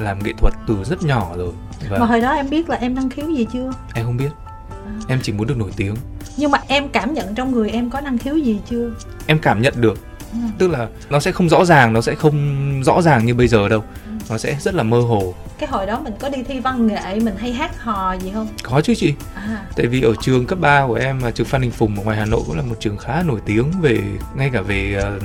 [0.00, 1.52] làm nghệ thuật từ rất nhỏ rồi.
[1.90, 3.72] Và mà hồi đó em biết là em năng khiếu gì chưa?
[3.94, 4.30] Em không biết.
[4.70, 4.92] À.
[5.08, 5.94] em chỉ muốn được nổi tiếng
[6.36, 8.90] nhưng mà em cảm nhận trong người em có năng khiếu gì chưa?
[9.26, 9.98] Em cảm nhận được.
[10.32, 10.38] Ừ.
[10.58, 13.68] tức là nó sẽ không rõ ràng nó sẽ không rõ ràng như bây giờ
[13.68, 13.84] đâu.
[14.30, 15.34] Nó sẽ rất là mơ hồ.
[15.58, 18.48] Cái hồi đó mình có đi thi văn nghệ mình hay hát hò gì không?
[18.62, 19.14] Có chứ chị.
[19.34, 19.66] À.
[19.76, 22.16] Tại vì ở trường cấp 3 của em là trường Phan Đình Phùng ở ngoài
[22.16, 24.00] Hà Nội cũng là một trường khá nổi tiếng về
[24.36, 25.18] ngay cả về ờ,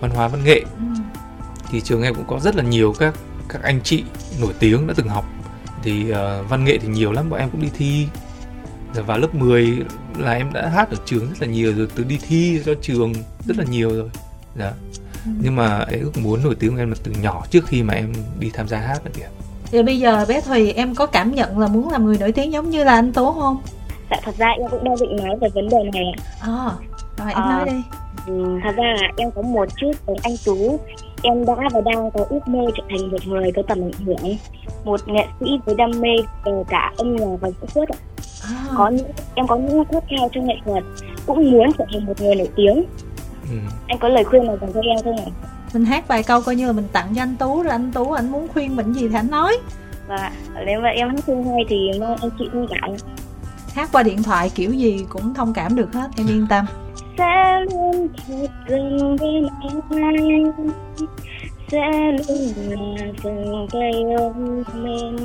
[0.00, 0.62] văn hóa văn nghệ.
[0.78, 0.84] Ừ.
[1.70, 3.14] thì trường em cũng có rất là nhiều các
[3.48, 4.04] các anh chị
[4.40, 5.24] nổi tiếng đã từng học.
[5.82, 8.06] Thì ờ, văn nghệ thì nhiều lắm bọn em cũng đi thi
[8.94, 9.78] rồi vào lớp 10
[10.18, 13.12] là em đã hát ở trường rất là nhiều rồi từ đi thi cho trường
[13.46, 14.10] rất là nhiều rồi
[14.56, 14.72] dạ
[15.26, 15.30] Ừ.
[15.42, 17.94] nhưng mà cái ước muốn nổi tiếng của em là từ nhỏ trước khi mà
[17.94, 19.28] em đi tham gia hát nữa kìa
[19.72, 22.52] Rồi bây giờ bé Thùy em có cảm nhận là muốn làm người nổi tiếng
[22.52, 23.58] giống như là anh Tố không?
[24.10, 26.22] Dạ thật ra em cũng đang định nói về vấn đề này ạ.
[26.40, 26.70] À,
[27.18, 27.50] rồi em Ờ.
[27.50, 27.82] nói đi.
[28.26, 30.80] Ừ, thật ra là em có một chút với anh Tú
[31.22, 34.36] Em đã và đang có ước mơ trở thành một người có tầm ảnh hưởng
[34.84, 37.98] Một nghệ sĩ với đam mê về cả âm nhạc và diễn xuất ạ.
[38.50, 40.84] À, có những Em có những khát khao trong nghệ thuật
[41.26, 42.84] Cũng muốn trở thành một người nổi tiếng
[43.50, 43.56] ừ.
[43.86, 45.30] Anh có lời khuyên nào dành cho em không ạ?
[45.74, 48.12] mình hát vài câu coi như là mình tặng cho anh Tú rồi anh Tú
[48.12, 49.58] anh muốn khuyên mình gì thì anh nói.
[50.08, 50.32] Và
[50.66, 52.90] nếu mà em hát không hay thì mong anh chị thông cảm
[53.74, 56.64] Hát qua điện thoại kiểu gì cũng thông cảm được hết, em yên tâm.
[57.18, 59.46] sẽ luôn thật gần bên
[59.90, 60.52] anh
[61.70, 65.16] sẽ luôn là vầng tay ôm em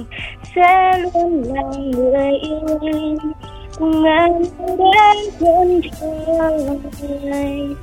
[0.56, 3.18] sẽ luôn là người yêu em
[3.78, 4.44] cùng anh
[4.78, 5.82] đến chân
[7.02, 7.76] trời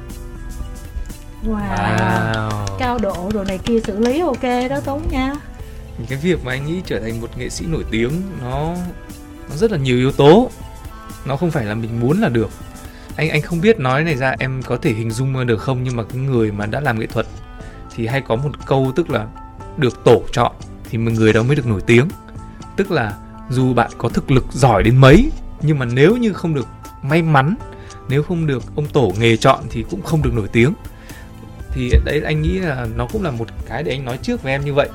[1.47, 1.77] Wow.
[1.77, 2.77] wow.
[2.79, 5.33] Cao độ đồ này kia xử lý ok đó Tú nha.
[6.09, 8.11] cái việc mà anh nghĩ trở thành một nghệ sĩ nổi tiếng
[8.43, 8.75] nó
[9.51, 10.51] nó rất là nhiều yếu tố
[11.25, 12.51] nó không phải là mình muốn là được
[13.17, 15.97] anh anh không biết nói này ra em có thể hình dung được không nhưng
[15.97, 17.27] mà cái người mà đã làm nghệ thuật
[17.95, 19.27] thì hay có một câu tức là
[19.77, 20.53] được tổ chọn
[20.91, 22.09] thì một người đó mới được nổi tiếng.
[22.77, 23.17] Tức là
[23.51, 25.31] dù bạn có thực lực giỏi đến mấy,
[25.63, 26.67] nhưng mà nếu như không được
[27.03, 27.55] may mắn,
[28.09, 30.75] nếu không được ông tổ nghề chọn thì cũng không được nổi tiếng.
[31.71, 34.53] Thì đấy, anh nghĩ là nó cũng là một cái để anh nói trước với
[34.53, 34.89] em như vậy.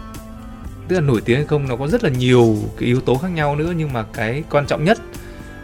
[0.87, 3.31] Tức là nổi tiếng hay không nó có rất là nhiều cái yếu tố khác
[3.31, 4.97] nhau nữa, nhưng mà cái quan trọng nhất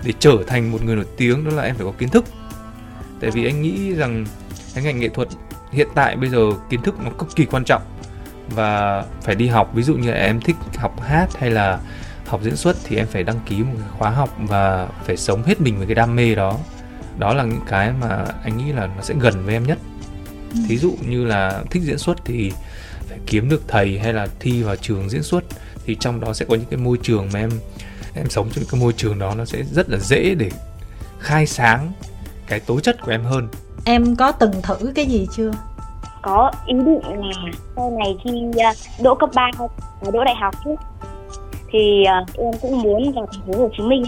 [0.03, 2.25] để trở thành một người nổi tiếng đó là em phải có kiến thức.
[3.19, 4.25] Tại vì anh nghĩ rằng
[4.75, 5.27] cái ngành nghệ thuật
[5.73, 7.81] hiện tại bây giờ kiến thức nó cực kỳ quan trọng.
[8.49, 11.79] Và phải đi học ví dụ như là em thích học hát hay là
[12.25, 15.43] học diễn xuất thì em phải đăng ký một cái khóa học và phải sống
[15.43, 16.57] hết mình với cái đam mê đó.
[17.17, 19.77] Đó là những cái mà anh nghĩ là nó sẽ gần với em nhất.
[20.67, 22.51] Thí dụ như là thích diễn xuất thì
[23.09, 25.43] phải kiếm được thầy hay là thi vào trường diễn xuất
[25.85, 27.49] thì trong đó sẽ có những cái môi trường mà em
[28.15, 30.51] em sống trong cái môi trường đó nó sẽ rất là dễ để
[31.19, 31.91] khai sáng
[32.47, 33.47] cái tố chất của em hơn
[33.85, 35.51] Em có từng thử cái gì chưa?
[36.21, 39.51] có ý định là sau này khi à, đỗ cấp 3
[40.01, 40.75] và đỗ đại học ấy,
[41.71, 44.03] thì à, em cũng muốn vào thành phố Hồ Chí Minh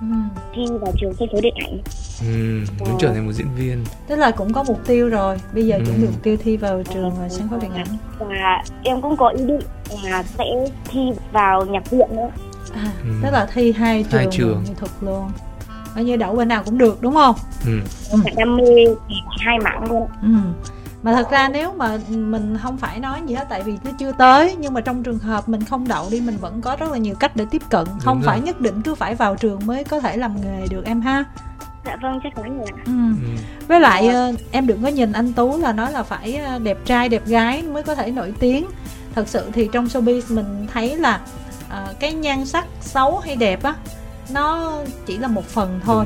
[0.00, 0.06] Ừ.
[0.54, 1.78] thi vào trường sân khấu điện ảnh
[2.20, 5.36] Ừm, muốn trở thành một diễn viên Tức là cũng có mục tiêu rồi.
[5.54, 6.00] Bây giờ cũng Ừ.
[6.02, 7.86] được tiêu thi vào trường ờ, sân khấu điện ảnh.
[8.18, 9.60] và em cũng có ý định
[10.04, 10.44] là sẽ
[10.88, 11.00] thi
[11.32, 12.30] vào nhạc viện nữa
[12.74, 13.08] À, Ừ.
[13.22, 14.62] tức là thi hai trường, Hai trường.
[14.66, 15.28] nghệ thuật luôn.
[15.96, 17.34] Coi như đậu bên nào cũng được đúng không?
[17.66, 17.80] Ừ.
[18.24, 18.64] phải đam mê
[19.08, 20.08] thì hai mảng luôn.
[20.22, 20.28] Ừ.
[21.02, 24.12] Mà thật ra nếu mà mình không phải nói gì hết tại vì nó chưa
[24.12, 26.98] tới nhưng mà trong trường hợp mình không đậu đi mình vẫn có rất là
[26.98, 28.26] nhiều cách để tiếp cận không rồi.
[28.26, 31.24] phải nhất định cứ phải vào trường mới có thể làm nghề được em ha
[31.86, 32.92] dạ vâng chắc chắn rồi ạ ừ.
[32.92, 33.36] ừm.
[33.68, 36.78] với lại ờ, em đừng có nhìn anh tú là nói là phải ờ, đẹp
[36.84, 38.66] trai đẹp gái mới có thể nổi tiếng
[39.14, 41.20] thật sự thì trong showbiz mình thấy là
[41.68, 43.74] ờ, cái nhan sắc xấu hay đẹp á
[44.32, 44.72] nó
[45.06, 46.04] chỉ là một phần thôi.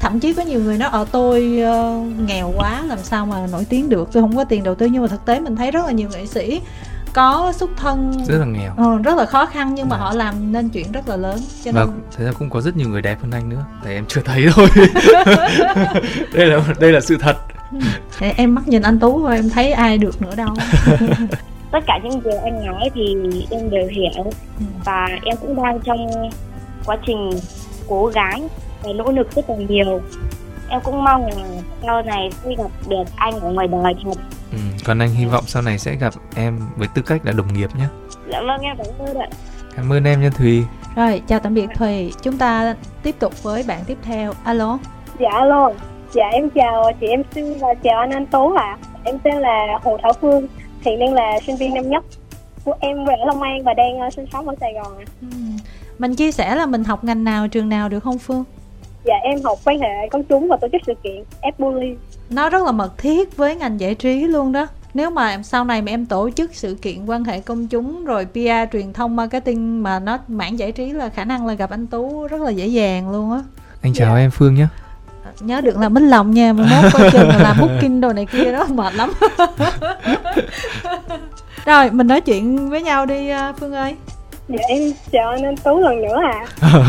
[0.00, 3.66] Thậm chí có nhiều người nói ở tôi ờ, nghèo quá làm sao mà nổi
[3.68, 4.08] tiếng được?
[4.12, 4.86] Tôi không có tiền đầu tư.
[4.86, 6.60] Nhưng mà thực tế mình thấy rất là nhiều nghệ sĩ
[7.12, 8.72] có xuất thân rất là nghèo.
[8.76, 10.02] Ờ, rất là khó khăn nhưng mà Dạ.
[10.04, 11.38] họ làm nên chuyện rất là lớn.
[11.64, 13.64] Cho và nên thật ra cũng có rất nhiều người đẹp hơn anh nữa.
[13.84, 14.68] Tại em chưa thấy thôi.
[16.34, 17.36] Đây là đây là sự thật.
[18.20, 20.48] Để em mắt nhìn anh tú thôi em thấy ai được nữa đâu.
[21.72, 23.16] Tất cả những điều anh nói thì
[23.50, 24.24] em đều hiểu.
[24.58, 24.64] Ừ.
[24.84, 26.30] và em cũng đang trong
[26.86, 27.30] quá trình
[27.88, 28.48] cố gắng
[28.82, 30.00] và nỗ lực rất là nhiều
[30.68, 31.34] em cũng mong là
[31.82, 34.20] sau này sẽ gặp được anh ở ngoài đời thật
[34.52, 34.58] ừ.
[34.84, 37.70] còn anh hy vọng sau này sẽ gặp em với tư cách là đồng nghiệp
[37.78, 37.86] nhé
[38.32, 39.28] dạ vâng em cảm ơn ạ
[39.76, 40.64] cảm ơn em nha thùy
[40.96, 44.78] rồi chào tạm biệt thùy chúng ta tiếp tục với bạn tiếp theo alo
[45.18, 45.70] Dạ alo,
[46.12, 48.78] dạ em chào chị MC và chào anh Anh Tú ạ.
[49.04, 50.46] Em tên là Hồ Thảo Phương,
[50.80, 52.04] hiện đang là sinh viên năm nhất.
[52.64, 55.04] Của Em ở Long An và đang ờ, sinh sống ở Sài Gòn ạ.
[55.20, 55.26] ừ.
[56.02, 58.44] Mình chia sẻ là mình học ngành nào trường nào được không phương?
[59.04, 61.96] Dạ em học quan hệ công chúng và tổ chức sự kiện F Bully.
[62.30, 64.66] nó rất là mật thiết với ngành giải trí luôn đó.
[64.94, 68.04] Nếu mà em sau này mà em tổ chức sự kiện quan hệ công chúng
[68.04, 71.70] rồi PR truyền thông marketing mà nó mảng giải trí là khả năng là gặp
[71.70, 73.42] anh Tú rất là dễ dàng luôn á.
[73.82, 74.66] Anh chào em phương nhé.
[75.40, 78.26] Nhớ được là minh lòng nha mà mốt coi chừng là làm booking đồ này
[78.26, 79.12] kia đó mệt lắm.
[81.64, 83.94] Rồi mình nói chuyện với nhau đi à, phương ơi
[84.48, 86.46] Dạ em chào anh Anh Tú lần nữa à.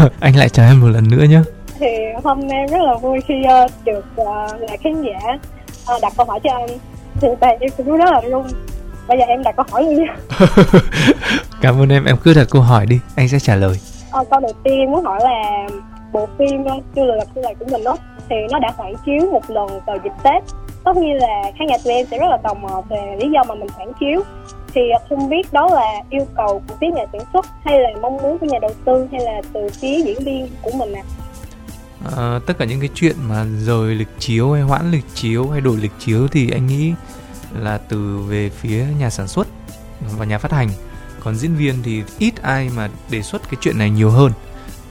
[0.20, 1.42] Anh lại chào em một lần nữa nhé
[1.80, 1.88] Thì
[2.24, 3.34] hôm nay rất là vui khi
[3.66, 5.34] uh, được uh, là khán giả
[5.96, 6.78] uh, đặt câu hỏi cho anh
[7.22, 8.44] Thì tại em cũng rất là run.
[9.08, 10.16] Bây giờ em đặt câu hỏi luôn nha.
[11.62, 12.06] Cảm ơn em.
[12.06, 13.00] Em cứ đặt câu hỏi đi.
[13.16, 13.80] Anh sẽ trả lời.
[14.22, 15.68] Uh, Câu đầu tiên em muốn hỏi là
[16.12, 16.64] bộ phim
[16.96, 17.98] Chưa gặp chưa này của mình đó
[18.30, 20.44] thì nó đã phản chiếu một lần vào dịp Tết.
[20.84, 23.44] Tất nhiên là khán giả tụi em sẽ rất là tò mò về lý do
[23.44, 24.22] mà mình phản chiếu.
[24.74, 28.18] Thì không biết đó là yêu cầu của phía nhà sản xuất hay là mong
[28.18, 31.04] muốn của nhà đầu tư hay là từ phía diễn viên của mình ạ?
[31.06, 31.24] À?
[32.18, 35.62] à, tất cả những cái chuyện mà rời lịch chiếu hay hoãn lịch chiếu hay
[35.62, 36.94] đổi lịch chiếu thì anh nghĩ
[37.60, 39.48] là từ về phía nhà sản xuất
[40.18, 40.70] và nhà phát hành.
[41.20, 44.32] Còn diễn viên thì ít ai mà đề xuất cái chuyện này nhiều hơn.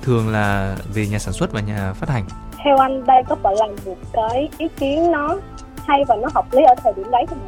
[0.03, 2.25] Thường là về nhà sản xuất và nhà phát hành
[2.65, 5.37] theo anh đây có phải là một cái ý kiến nó
[5.87, 7.39] hay và nó hợp lý ở thời điểm đấy không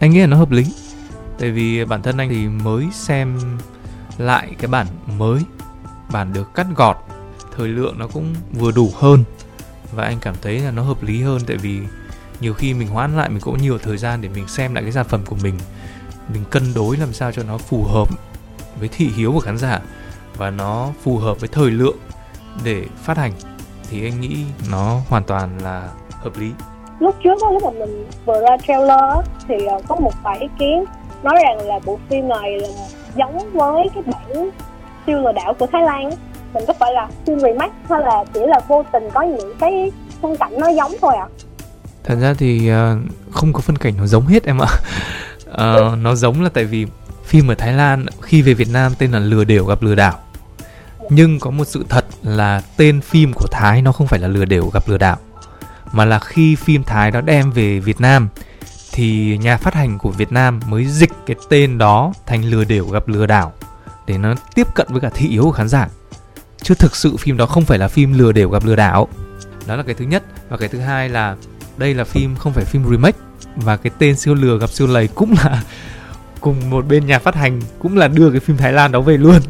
[0.00, 0.64] anh nghĩ là nó hợp lý.
[1.38, 3.38] Tại vì bản thân anh thì mới xem
[4.18, 4.86] lại cái bản
[5.18, 5.40] mới,
[6.12, 6.96] bản được cắt gọt,
[7.56, 9.24] thời lượng nó cũng vừa đủ hơn.
[9.92, 11.80] Và anh cảm thấy là nó hợp lý hơn tại vì
[12.40, 14.92] nhiều khi mình hoãn lại, mình cũng nhiều thời gian để mình xem lại cái
[14.92, 15.54] sản phẩm của mình.
[16.32, 18.08] Mình cân đối làm sao cho nó phù hợp
[18.80, 19.80] với thị hiếu của khán giả
[20.36, 21.96] và nó phù hợp với thời lượng
[22.64, 23.32] để phát hành
[23.90, 25.88] thì anh nghĩ nó hoàn toàn là
[26.20, 26.50] hợp lý.
[27.00, 30.46] Lúc trước đó, lúc mà mình vừa ra trailer thì ờ, có một vài ý
[30.58, 30.84] kiến
[31.22, 32.68] nói rằng là bộ phim này là
[33.16, 34.50] giống với cái bản
[35.06, 36.10] siêu lừa đảo của Thái Lan
[36.54, 39.92] mình có phải là phim remake hay là chỉ là vô tình có những cái
[40.22, 41.26] phân cảnh nó giống thôi ạ?
[41.26, 41.32] À?
[42.04, 42.98] thật ra thì uh,
[43.30, 44.68] không có phân cảnh nó giống hết em ạ.
[45.50, 46.86] Uh, nó giống là tại vì
[47.24, 50.18] phim ở Thái Lan khi về Việt Nam tên là lừa đểu gặp lừa đảo
[51.10, 54.44] nhưng có một sự thật là tên phim của Thái nó không phải là lừa
[54.44, 55.16] đảo gặp lừa đảo,
[55.92, 58.28] mà là khi phim Thái đó đem về Việt Nam
[58.92, 62.84] thì nhà phát hành của Việt Nam mới dịch cái tên đó thành lừa đảo
[62.84, 63.52] gặp lừa đảo
[64.06, 65.88] để nó tiếp cận với cả thị yếu của khán giả.
[66.62, 69.08] Chứ thực sự phim đó không phải là phim lừa đảo gặp lừa đảo.
[69.66, 70.22] Đó là cái thứ nhất.
[70.48, 71.36] Và cái thứ hai là
[71.76, 73.18] đây là phim không phải phim remake.
[73.56, 75.62] Và cái tên siêu lừa gặp siêu lầy cũng là
[76.40, 79.16] cùng một bên nhà phát hành cũng là đưa cái phim Thái Lan đó về
[79.16, 79.40] luôn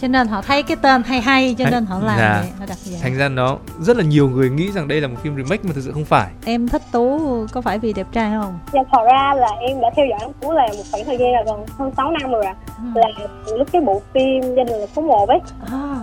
[0.00, 2.40] cho nên họ thấy cái tên hay hay cho nên họ làm dạ.
[2.40, 5.08] vậy họ đặt vậy thành ra nó rất là nhiều người nghĩ rằng đây là
[5.08, 7.20] một phim remake mà thực sự không phải em thích tú
[7.52, 10.32] có phải vì đẹp trai không dạ thật ra là em đã theo dõi anh
[10.40, 12.84] tú là một khoảng thời gian là gần hơn 6 năm rồi ạ à.
[12.94, 13.00] ừ.
[13.00, 13.08] là
[13.46, 15.40] từ lúc cái bộ phim gia đình là số một ấy
[15.70, 15.96] à.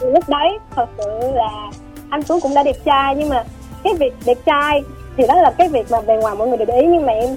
[0.00, 1.70] lúc đấy thật sự là
[2.10, 3.44] anh tú cũng đã đẹp trai nhưng mà
[3.84, 4.82] cái việc đẹp trai
[5.16, 7.12] thì đó là cái việc mà bề ngoài mọi người đều để ý nhưng mà
[7.12, 7.36] em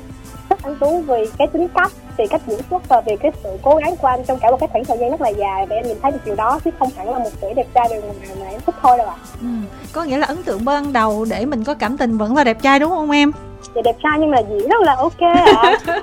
[0.50, 3.50] thích anh tú vì cái tính cách vì cách diễn xuất và vì cái sự
[3.62, 5.76] cố gắng của anh trong cả một cái khoảng thời gian rất là dài và
[5.76, 8.02] em nhìn thấy được điều đó chứ không hẳn là một vẻ đẹp trai bề
[8.02, 9.48] ngoài mà em thích thôi đâu ạ ừ.
[9.94, 12.62] có nghĩa là ấn tượng ban đầu để mình có cảm tình vẫn là đẹp
[12.62, 13.32] trai đúng không em
[13.76, 16.02] thì đẹp trai nhưng mà diễn rất là ok ạ à.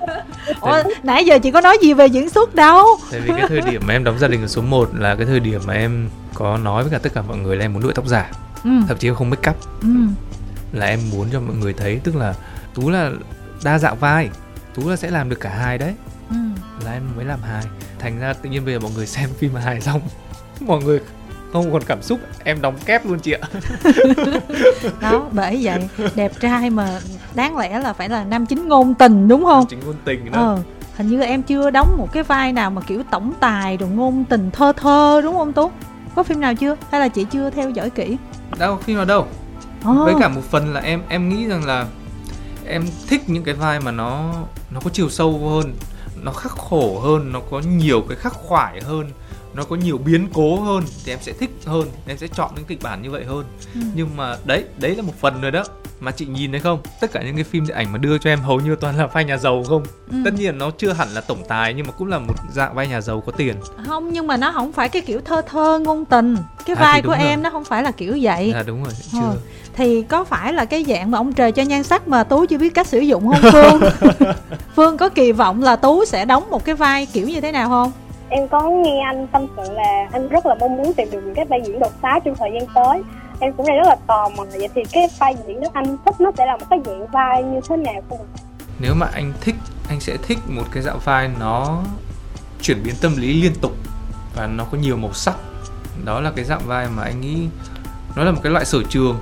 [0.60, 3.60] Ủa, nãy giờ chị có nói gì về diễn xuất đâu tại vì cái thời
[3.60, 6.08] điểm mà em đóng gia đình ở số 1 là cái thời điểm mà em
[6.34, 8.30] có nói với cả tất cả mọi người là em muốn đội tóc giả
[8.64, 8.70] ừ.
[8.88, 9.88] thậm chí không make up ừ.
[10.72, 12.34] là em muốn cho mọi người thấy tức là
[12.74, 13.10] tú là
[13.64, 14.30] đa dạng vai.
[14.74, 15.94] Tú là sẽ làm được cả hai đấy.
[16.30, 16.36] Ừ.
[16.84, 17.64] là em mới làm hài.
[17.98, 20.00] Thành ra tự nhiên bây giờ mọi người xem phim hài xong
[20.60, 21.00] mọi người
[21.52, 22.20] không còn cảm xúc.
[22.44, 23.48] Em đóng kép luôn chị ạ.
[25.00, 27.00] Đó bởi vậy đẹp trai mà
[27.34, 29.58] đáng lẽ là phải là nam chính ngôn tình đúng không?
[29.58, 30.40] Nam chính ngôn tình đó.
[30.40, 30.62] Ờ,
[30.96, 34.24] hình như em chưa đóng một cái vai nào mà kiểu tổng tài rồi ngôn
[34.24, 35.70] tình thơ thơ đúng không tú?
[36.14, 36.76] Có phim nào chưa?
[36.90, 38.16] Hay là chị chưa theo dõi kỹ?
[38.58, 39.26] Đâu phim nào đâu?
[39.88, 39.96] Oh.
[40.04, 41.86] với cả một phần là em em nghĩ rằng là
[42.68, 44.34] em thích những cái vai mà nó
[44.70, 45.74] nó có chiều sâu hơn
[46.22, 49.10] nó khắc khổ hơn nó có nhiều cái khắc khoải hơn
[49.54, 52.64] nó có nhiều biến cố hơn thì em sẽ thích hơn em sẽ chọn những
[52.64, 53.80] kịch bản như vậy hơn ừ.
[53.94, 55.64] nhưng mà đấy đấy là một phần rồi đó
[56.00, 58.30] mà chị nhìn thấy không tất cả những cái phim điện ảnh mà đưa cho
[58.30, 60.16] em hầu như toàn là vai nhà giàu không ừ.
[60.24, 62.88] tất nhiên nó chưa hẳn là tổng tài nhưng mà cũng là một dạng vai
[62.88, 66.04] nhà giàu có tiền không nhưng mà nó không phải cái kiểu thơ thơ ngôn
[66.04, 67.18] tình cái à, vai của rồi.
[67.18, 69.38] em nó không phải là kiểu vậy à đúng rồi chưa ừ.
[69.76, 72.58] Thì có phải là cái dạng mà ông trời cho nhan sắc mà tú chưa
[72.58, 73.80] biết cách sử dụng không phương?
[74.76, 77.68] Phương có kỳ vọng là tú sẽ đóng một cái vai kiểu như thế nào
[77.68, 77.92] không?
[78.28, 81.34] Em có nghe anh tâm sự là anh rất là mong muốn tìm được những
[81.34, 83.02] cái vai diễn đột phá trong thời gian tới.
[83.40, 86.14] Em cũng đang rất là tò mò vậy thì cái vai diễn đó anh thích
[86.18, 88.26] nó sẽ là một cái dạng vai như thế nào không?
[88.78, 89.54] Nếu mà anh thích
[89.88, 91.82] anh sẽ thích một cái dạng vai nó
[92.62, 93.72] chuyển biến tâm lý liên tục
[94.36, 95.36] và nó có nhiều màu sắc.
[96.04, 97.48] Đó là cái dạng vai mà anh nghĩ
[98.16, 99.16] nó là một cái loại sở trường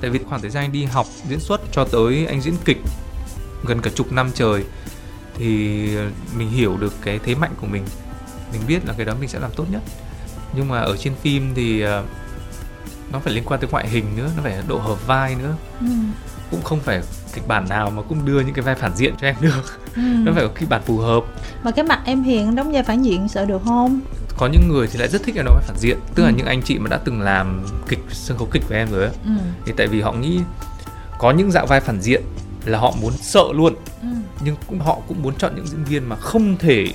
[0.00, 2.78] tại vì khoảng thời gian anh đi học diễn xuất cho tới anh diễn kịch
[3.66, 4.64] gần cả chục năm trời
[5.38, 5.88] thì
[6.38, 7.84] mình hiểu được cái thế mạnh của mình.
[8.52, 9.82] Mình biết là cái đó mình sẽ làm tốt nhất.
[10.56, 11.88] Nhưng mà ở trên phim thì uh,
[13.12, 15.56] nó phải liên quan tới ngoại hình nữa nó phải độ hợp vai nữa.
[15.80, 15.86] Ừ.
[16.50, 17.00] cũng không phải
[17.34, 19.80] kịch bản nào mà cũng đưa những cái vai phản diện cho em được.
[19.96, 20.02] Ừ.
[20.24, 21.24] nó phải có kịch bản phù hợp.
[21.62, 24.00] Mà cái mặt em hiện đóng vai phản diện sợ được không
[24.36, 26.26] có những người thì lại rất thích em vai phản diện tức ừ.
[26.26, 29.02] là những anh chị mà đã từng làm kịch sân khấu kịch với em rồi
[29.02, 29.30] ấy ừ.
[29.66, 30.40] thì tại vì họ nghĩ
[31.18, 32.22] có những dạng vai phản diện
[32.64, 34.08] là họ muốn sợ luôn ừ.
[34.44, 36.92] nhưng cũng họ cũng muốn chọn những diễn viên mà không thể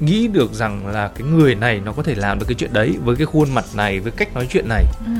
[0.00, 2.96] nghĩ được rằng là cái người này nó có thể làm được cái chuyện đấy
[3.04, 5.12] với cái khuôn mặt này với cách nói chuyện này ừ.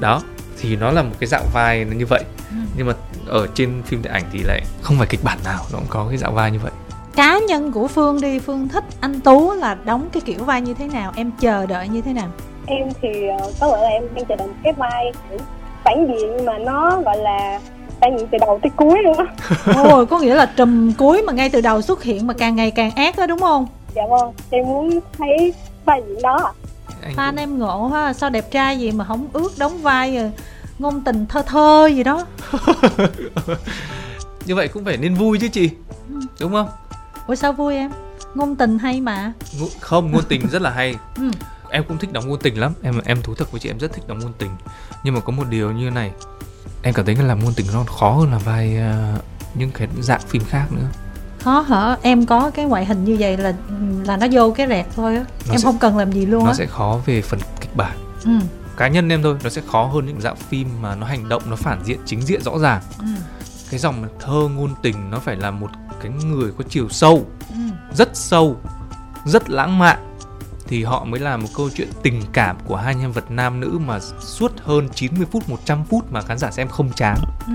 [0.00, 0.22] đó
[0.60, 2.56] thì nó là một cái dạng vai như vậy ừ.
[2.76, 2.92] nhưng mà
[3.26, 6.06] ở trên phim điện ảnh thì lại không phải kịch bản nào nó cũng có
[6.08, 6.72] cái dạng vai như vậy
[7.18, 10.74] cá nhân của phương đi phương thích anh tú là đóng cái kiểu vai như
[10.74, 11.12] thế nào?
[11.16, 12.28] Em chờ đợi như thế nào?
[12.66, 13.08] Em thì
[13.46, 15.12] uh, có lẽ là em đang chờ đợi cái vai
[15.84, 17.60] phản diện mà nó gọi là
[18.00, 19.24] phản diện từ đầu tới cuối luôn á.
[19.90, 22.70] Ôi có nghĩa là trùm cuối mà ngay từ đầu xuất hiện mà càng ngày
[22.70, 23.66] càng ác đó đúng không?
[23.94, 25.54] Dạ vâng em muốn thấy
[25.84, 26.52] vai diễn đó
[27.16, 30.32] fan em ngộ ha sao đẹp trai gì mà không ước đóng vai rồi
[30.78, 32.26] ngôn tình thơ thơ gì đó?
[34.46, 35.70] Như vậy cũng phải nên vui chứ chị
[36.08, 36.20] ừ.
[36.40, 36.68] đúng không
[37.28, 37.90] ủa sao vui em?
[38.34, 39.32] Ngôn tình hay mà.
[39.80, 40.94] Không ngôn tình rất là hay.
[41.16, 41.30] Ừ.
[41.70, 42.72] em cũng thích đóng ngôn tình lắm.
[42.82, 44.50] Em em thú thật với chị em rất thích đóng ngôn tình.
[45.04, 46.12] Nhưng mà có một điều như này.
[46.82, 49.88] Em cảm thấy là làm ngôn tình nó khó hơn là vai uh, những cái
[50.00, 50.86] dạng phim khác nữa.
[51.40, 51.96] Khó hả?
[52.02, 53.54] Em có cái ngoại hình như vậy là
[54.06, 55.24] là nó vô cái rẹt thôi á.
[55.50, 56.54] Em sẽ, không cần làm gì luôn nó á.
[56.54, 57.96] sẽ khó về phần kịch bản.
[58.24, 58.30] Ừ.
[58.76, 61.42] cá nhân em thôi nó sẽ khó hơn những dạng phim mà nó hành động
[61.50, 62.82] nó phản diện chính diện rõ ràng.
[62.98, 63.06] Ừ.
[63.70, 65.68] cái dòng thơ ngôn tình nó phải là một
[66.02, 67.56] cái người có chiều sâu ừ.
[67.94, 68.60] rất sâu
[69.24, 70.08] rất lãng mạn
[70.68, 73.78] thì họ mới là một câu chuyện tình cảm của hai nhân vật nam nữ
[73.86, 77.18] mà suốt hơn 90 phút 100 phút mà khán giả xem không chán.
[77.46, 77.52] Ừ.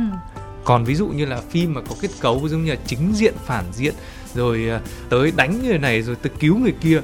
[0.64, 3.34] Còn ví dụ như là phim mà có kết cấu giống như là chính diện
[3.46, 3.94] phản diện
[4.36, 7.02] rồi à, tới đánh người này rồi tới cứu người kia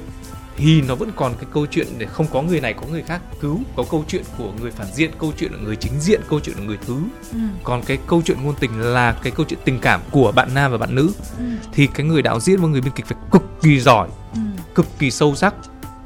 [0.56, 3.20] thì nó vẫn còn cái câu chuyện để không có người này có người khác
[3.40, 6.40] cứu có câu chuyện của người phản diện câu chuyện là người chính diện câu
[6.40, 6.96] chuyện là người thứ
[7.32, 7.38] ừ.
[7.64, 10.72] còn cái câu chuyện ngôn tình là cái câu chuyện tình cảm của bạn nam
[10.72, 11.44] và bạn nữ ừ.
[11.72, 14.40] thì cái người đạo diễn và người biên kịch phải cực kỳ giỏi ừ.
[14.74, 15.54] cực kỳ sâu sắc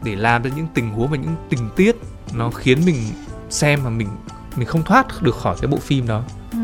[0.02, 1.96] để làm ra những tình huống và những tình tiết
[2.34, 2.96] nó khiến mình
[3.50, 4.08] xem mà mình
[4.56, 6.58] mình không thoát được khỏi cái bộ phim đó ừ.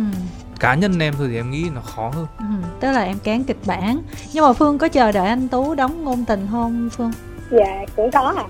[0.61, 2.45] cá nhân em thôi thì em nghĩ nó khó hơn ừ,
[2.81, 6.05] tức là em kén kịch bản nhưng mà phương có chờ đợi anh tú đóng
[6.05, 7.13] ngôn tình không phương
[7.51, 8.45] dạ cũng có à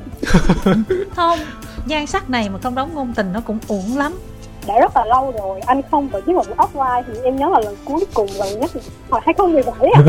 [1.17, 1.39] không
[1.87, 4.19] nhan sắc này mà không đóng ngôn tình nó cũng uổng lắm.
[4.67, 7.49] Đã rất là lâu rồi anh không tổ chức một buổi offline thì em nhớ
[7.53, 8.71] là lần cuối cùng lần nhất
[9.11, 10.03] hồi 2017 à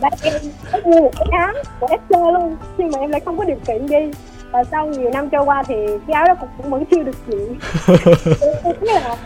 [0.00, 0.34] đây em
[0.72, 3.56] có mua một cái áo của FC luôn nhưng mà em lại không có điều
[3.66, 4.18] kiện đi.
[4.52, 5.74] Và sau nhiều năm trôi qua thì
[6.06, 7.58] cái áo đó cũng vẫn chưa được chuyện
[8.64, 9.16] em là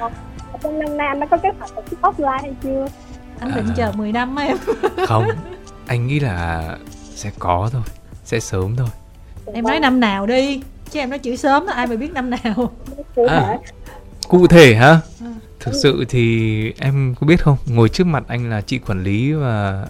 [0.63, 2.87] trong năm nay anh đã có kế hoạch tổ chức offline hay chưa.
[3.41, 3.75] Anh định à...
[3.77, 4.57] chờ 10 năm em.
[5.07, 5.25] Không
[5.87, 6.63] anh nghĩ là
[7.15, 7.83] sẽ có thôi
[8.25, 8.89] sẽ sớm thôi.
[9.55, 10.61] Em nói năm nào đi
[10.91, 12.73] chứ em nói chữ sớm ai mà biết năm nào.
[13.29, 13.59] À,
[14.29, 15.01] cụ thể hả?
[15.21, 15.33] À.
[15.61, 17.57] thực sự thì em có biết không?
[17.67, 19.87] Ngồi trước mặt anh là chị quản lý và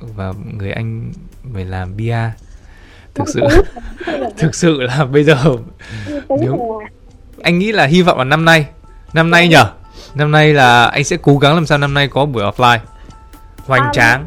[0.00, 1.12] và người anh
[1.54, 2.30] phải làm bia.
[3.14, 3.40] Thực sự
[4.38, 5.36] thực sự là bây giờ
[6.28, 6.80] nếu
[7.42, 8.66] anh nghĩ là hy vọng là năm nay.
[9.12, 9.66] Năm nay nhở?
[10.14, 12.78] Năm nay là anh sẽ cố gắng làm sao năm nay có buổi offline.
[13.66, 14.26] Hoành tráng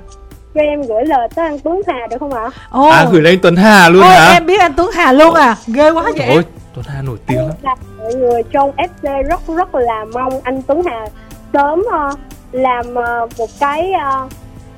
[0.53, 2.49] cho em gửi lời tới anh Tuấn Hà được không ạ?
[2.79, 2.93] Oh.
[2.93, 4.33] À gửi lên Tuấn Hà luôn hả?
[4.33, 6.29] em biết anh Tuấn Hà luôn à, ghê quá vậy.
[6.29, 6.43] Ôi,
[6.75, 7.77] Tuấn Hà nổi tiếng lắm.
[7.99, 11.05] Mọi người trong FC rất rất là mong anh Tuấn Hà
[11.53, 12.19] sớm uh,
[12.51, 13.91] làm uh, một cái
[14.23, 14.31] uh,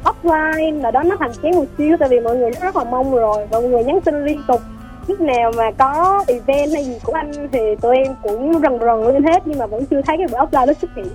[0.04, 2.84] offline là đó nó thành chén một xíu tại vì mọi người rất, rất là
[2.84, 4.62] mong rồi và mọi người nhắn tin liên tục
[5.08, 9.14] lúc nào mà có event hay gì của anh thì tụi em cũng rần rần
[9.14, 11.08] lên hết nhưng mà vẫn chưa thấy cái buổi offline nó xuất hiện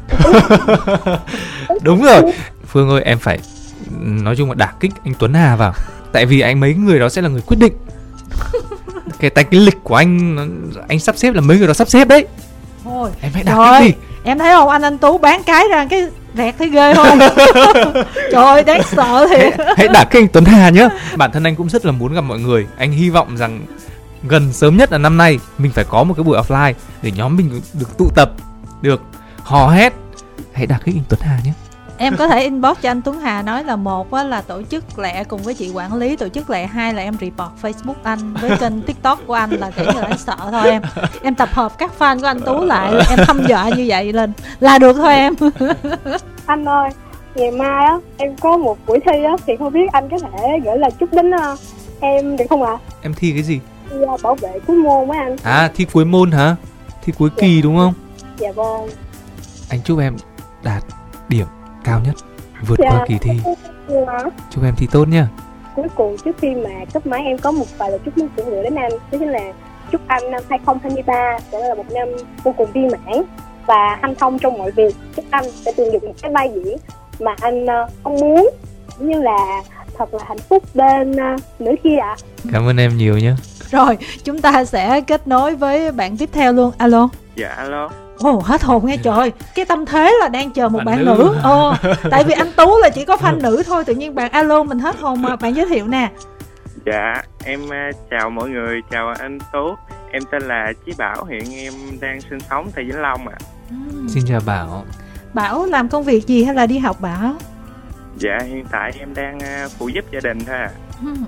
[1.82, 2.32] đúng rồi
[2.66, 3.38] phương ơi em phải
[3.98, 5.72] nói chung là đả kích anh Tuấn Hà vào.
[6.12, 7.72] Tại vì anh mấy người đó sẽ là người quyết định.
[9.20, 10.36] Cái tay cái lịch của anh
[10.88, 12.26] anh sắp xếp là mấy người đó sắp xếp đấy.
[12.84, 13.94] Thôi em hãy đả kích đi.
[14.24, 14.68] Em thấy không?
[14.68, 17.18] Anh anh tú bán cái ra cái rẹt thấy ghê không?
[18.32, 20.88] Trời ơi đáng sợ thì hãy, hãy đả kích anh Tuấn Hà nhá.
[21.16, 22.66] Bản thân anh cũng rất là muốn gặp mọi người.
[22.78, 23.60] Anh hy vọng rằng
[24.22, 26.72] gần sớm nhất là năm nay mình phải có một cái buổi offline
[27.02, 28.32] để nhóm mình được tụ tập
[28.82, 29.02] được
[29.42, 29.92] hò hét.
[30.52, 31.52] Hãy đả kích anh Tuấn Hà nhé
[32.00, 35.24] em có thể inbox cho anh Tuấn Hà nói là một là tổ chức lẹ
[35.24, 38.56] cùng với chị quản lý tổ chức lẹ hai là em report Facebook anh với
[38.60, 40.82] kênh TikTok của anh là kiểu như là anh sợ thôi em.
[41.22, 44.32] Em tập hợp các fan của anh Tú lại em thăm dọa như vậy lên
[44.60, 45.34] là được thôi em.
[46.46, 46.90] Anh ơi
[47.34, 50.60] ngày mai á em có một buổi thi á thì không biết anh có thể
[50.64, 51.58] gửi lời chúc đến uh,
[52.00, 52.72] em được không ạ?
[52.72, 52.78] À?
[53.02, 53.60] em thi cái gì?
[53.90, 55.36] Thi uh, bảo vệ cuối môn với anh.
[55.42, 56.56] À thi cuối môn hả?
[57.02, 57.40] Thi cuối dạ.
[57.40, 57.94] kỳ đúng không?
[58.38, 58.88] Dạ vâng.
[59.68, 60.16] Anh chúc em
[60.62, 60.84] đạt
[61.28, 61.46] điểm
[61.84, 62.14] cao nhất
[62.66, 62.90] vượt dạ.
[62.90, 63.40] qua kỳ thi
[63.88, 64.18] dạ.
[64.50, 65.28] chúc em thi tốt nha
[65.76, 68.62] cuối cùng trước khi mà cấp máy em có một vài lời chúc muốn gửi
[68.62, 69.52] đến anh đó chính là
[69.92, 72.08] chúc anh năm 2023 sẽ là một năm
[72.44, 73.22] vô cùng viên mãn
[73.66, 76.76] và hanh thông trong mọi việc chúc anh sẽ tìm được một cái vai diễn
[77.20, 78.50] mà anh uh, mong muốn
[78.98, 79.62] cũng như là
[79.98, 82.50] thật là hạnh phúc bên uh, nữ kia ạ à.
[82.52, 83.32] cảm ơn em nhiều nhé
[83.70, 88.30] rồi chúng ta sẽ kết nối với bạn tiếp theo luôn alo dạ alo Ồ
[88.32, 89.32] oh, hết hồn nghe trời.
[89.54, 91.36] Cái tâm thế là đang chờ một bạn, bạn nữ, nữ.
[91.42, 91.74] Ồ,
[92.10, 94.78] Tại vì anh Tú là chỉ có fan nữ thôi Tự nhiên bạn alo mình
[94.78, 95.36] hết hồn mà.
[95.36, 96.10] Bạn giới thiệu nè.
[96.86, 98.80] Dạ em uh, chào mọi người.
[98.90, 99.74] Chào anh Tú.
[100.12, 101.24] Em tên là Chí Bảo.
[101.24, 103.34] Hiện em đang sinh sống tại Vĩnh Long ạ.
[103.38, 103.46] À.
[103.74, 104.08] uhm.
[104.08, 104.84] Xin chào Bảo.
[105.34, 107.34] Bảo làm công việc gì hay là đi học Bảo?
[108.18, 110.70] Dạ hiện tại em đang uh, phụ giúp gia đình thôi à
[111.10, 111.24] uhm,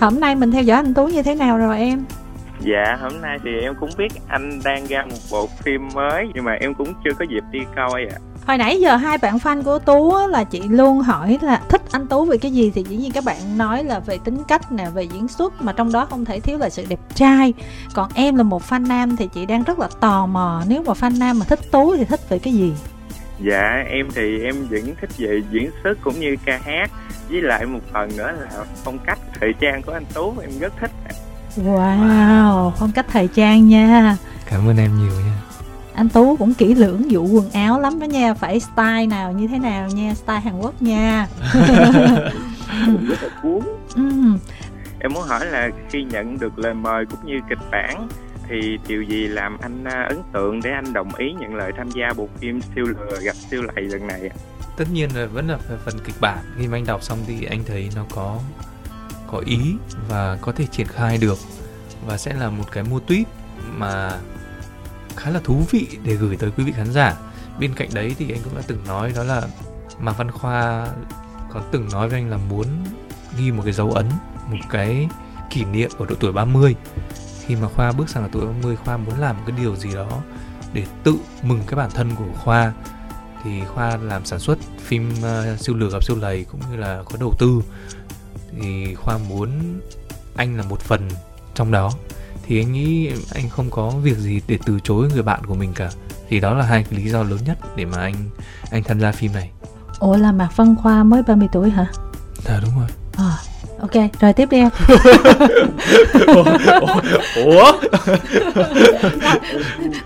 [0.00, 2.04] Hôm nay mình theo dõi anh Tú như thế nào rồi em
[2.60, 6.44] Dạ, hôm nay thì em cũng biết anh đang ra một bộ phim mới nhưng
[6.44, 8.16] mà em cũng chưa có dịp đi coi ạ.
[8.16, 8.18] À.
[8.46, 12.06] Hồi nãy giờ hai bạn fan của Tú là chị luôn hỏi là thích anh
[12.06, 14.86] Tú về cái gì thì dĩ nhiên các bạn nói là về tính cách nè,
[14.94, 17.54] về diễn xuất mà trong đó không thể thiếu là sự đẹp trai.
[17.94, 20.92] Còn em là một fan nam thì chị đang rất là tò mò nếu mà
[20.92, 22.72] fan nam mà thích Tú thì thích về cái gì?
[23.44, 26.90] Dạ, em thì em vẫn thích về diễn xuất cũng như ca hát
[27.30, 30.72] với lại một phần nữa là phong cách thời trang của anh Tú em rất
[30.80, 30.90] thích.
[31.56, 34.16] Wow, phong cách thời trang nha.
[34.50, 35.36] Cảm ơn em nhiều nha.
[35.94, 39.48] Anh Tú cũng kỹ lưỡng vụ quần áo lắm đó nha Phải style nào như
[39.48, 41.26] thế nào nha Style Hàn Quốc nha.
[43.94, 44.02] Ừ.
[45.00, 48.08] Em muốn hỏi là khi nhận được lời mời cũng như kịch bản
[48.48, 51.90] thì điều gì làm anh à, ấn tượng để anh đồng ý nhận lời tham
[51.90, 54.30] gia bộ phim siêu lừa gặp siêu lầy lần này
[54.80, 56.38] tất nhiên là vẫn là phần kịch bản.
[56.58, 58.38] Khi mà anh đọc xong thì anh thấy nó có
[59.32, 59.74] có ý
[60.08, 61.38] và có thể triển khai được
[62.06, 63.26] và sẽ là một cái mô tuyết
[63.76, 64.18] mà
[65.16, 67.16] khá là thú vị để gửi tới quý vị khán giả.
[67.60, 69.42] Bên cạnh đấy thì anh cũng đã từng nói đó là
[70.00, 70.86] mà Văn Khoa
[71.52, 72.66] có từng nói với anh là muốn
[73.38, 74.06] ghi một cái dấu ấn
[74.50, 75.08] một cái
[75.50, 76.74] kỷ niệm ở độ tuổi 30
[77.46, 79.94] khi mà Khoa bước sang ở tuổi 30 Khoa muốn làm một cái điều gì
[79.94, 80.22] đó
[80.72, 82.72] để tự mừng cái bản thân của Khoa.
[83.44, 87.02] Thì Khoa làm sản xuất phim uh, siêu lừa gặp siêu lầy cũng như là
[87.04, 87.62] có đầu tư
[88.60, 89.80] thì khoa muốn
[90.36, 91.08] anh là một phần
[91.54, 91.92] trong đó.
[92.46, 95.72] Thì anh nghĩ anh không có việc gì để từ chối người bạn của mình
[95.74, 95.90] cả.
[96.28, 98.14] Thì đó là hai cái lý do lớn nhất để mà anh
[98.70, 99.50] anh tham gia phim này.
[99.98, 101.86] Ủa là mạc văn khoa mới 30 tuổi hả?
[102.44, 102.88] Dạ đúng rồi.
[103.16, 103.36] À,
[103.80, 104.70] ok rồi tiếp đi em.
[107.44, 107.72] Ủa?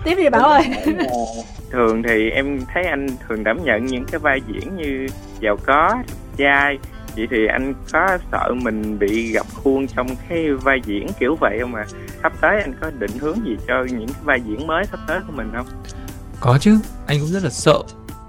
[0.03, 0.63] Tiếp đi bảo ơi.
[1.71, 5.07] Thường thì em thấy anh thường đảm nhận những cái vai diễn như
[5.39, 5.95] giàu có
[6.37, 6.77] trai
[7.15, 11.57] vậy thì anh có sợ mình bị gặp khuôn trong cái vai diễn kiểu vậy
[11.61, 11.85] không à
[12.23, 15.19] sắp tới anh có định hướng gì cho những cái vai diễn mới sắp tới
[15.27, 15.67] của mình không?
[16.39, 17.79] Có chứ anh cũng rất là sợ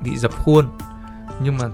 [0.05, 0.68] bị dập khuôn.
[1.43, 1.64] Nhưng mà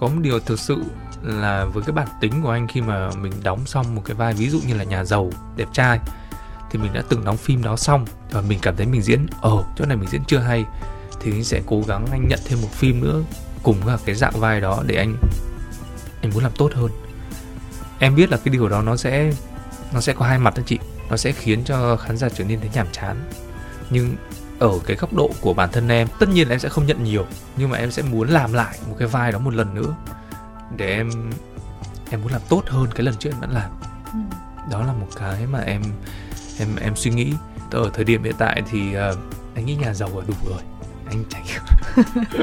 [0.00, 0.82] có một điều thực sự
[1.22, 4.34] là với cái bản tính của anh khi mà mình đóng xong một cái vai
[4.34, 6.00] ví dụ như là nhà giàu đẹp trai
[6.70, 9.52] thì mình đã từng đóng phim đó xong và mình cảm thấy mình diễn ở
[9.52, 10.64] oh, chỗ này mình diễn chưa hay.
[11.20, 13.22] Thì anh sẽ cố gắng anh nhận thêm một phim nữa
[13.62, 15.16] cùng cả cái dạng vai đó để anh
[16.22, 16.90] anh muốn làm tốt hơn.
[17.98, 19.32] Em biết là cái điều đó nó sẽ
[19.92, 20.78] nó sẽ có hai mặt đó chị.
[21.10, 23.16] Nó sẽ khiến cho khán giả trở nên thấy nhàm chán.
[23.90, 24.16] Nhưng
[24.58, 27.04] ở cái góc độ của bản thân em tất nhiên là em sẽ không nhận
[27.04, 27.26] nhiều.
[27.56, 29.94] Nhưng mà em sẽ muốn làm lại một cái vai đó một lần nữa.
[30.76, 31.10] Để em
[32.10, 33.70] em muốn làm tốt hơn cái lần trước em đã làm.
[34.12, 34.18] Ừ.
[34.70, 35.82] đó là một cái mà em
[36.58, 37.32] em em suy nghĩ.
[37.70, 39.18] Ở thời điểm hiện tại thì uh,
[39.54, 40.62] anh nghĩ nhà giàu là đủ rồi.
[41.06, 41.62] Anh trải nghiệm.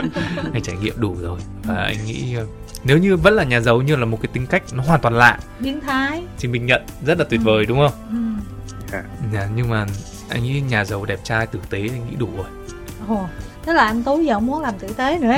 [0.54, 1.40] Anh trải nghiệm đủ rồi.
[1.64, 2.50] Và anh nghĩ uh,
[2.86, 5.14] nếu như vẫn là nhà giàu như là một cái tính cách nó hoàn toàn
[5.14, 7.44] lạ biến thái thì mình nhận rất là tuyệt ừ.
[7.44, 8.18] vời đúng không ừ.
[8.98, 9.04] À.
[9.34, 9.86] Dạ, nhưng mà
[10.30, 12.46] anh nghĩ nhà giàu đẹp trai tử tế anh nghĩ đủ rồi
[13.08, 13.28] Ồ,
[13.66, 15.36] thế là anh tú giờ muốn làm tử tế nữa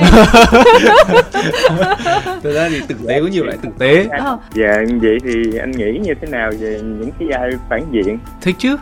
[2.42, 4.38] thực ra thì tử tế có nhiều loại tử tế ờ.
[4.54, 8.56] dạ vậy thì anh nghĩ như thế nào về những cái vai phản diện thích
[8.58, 8.76] chứ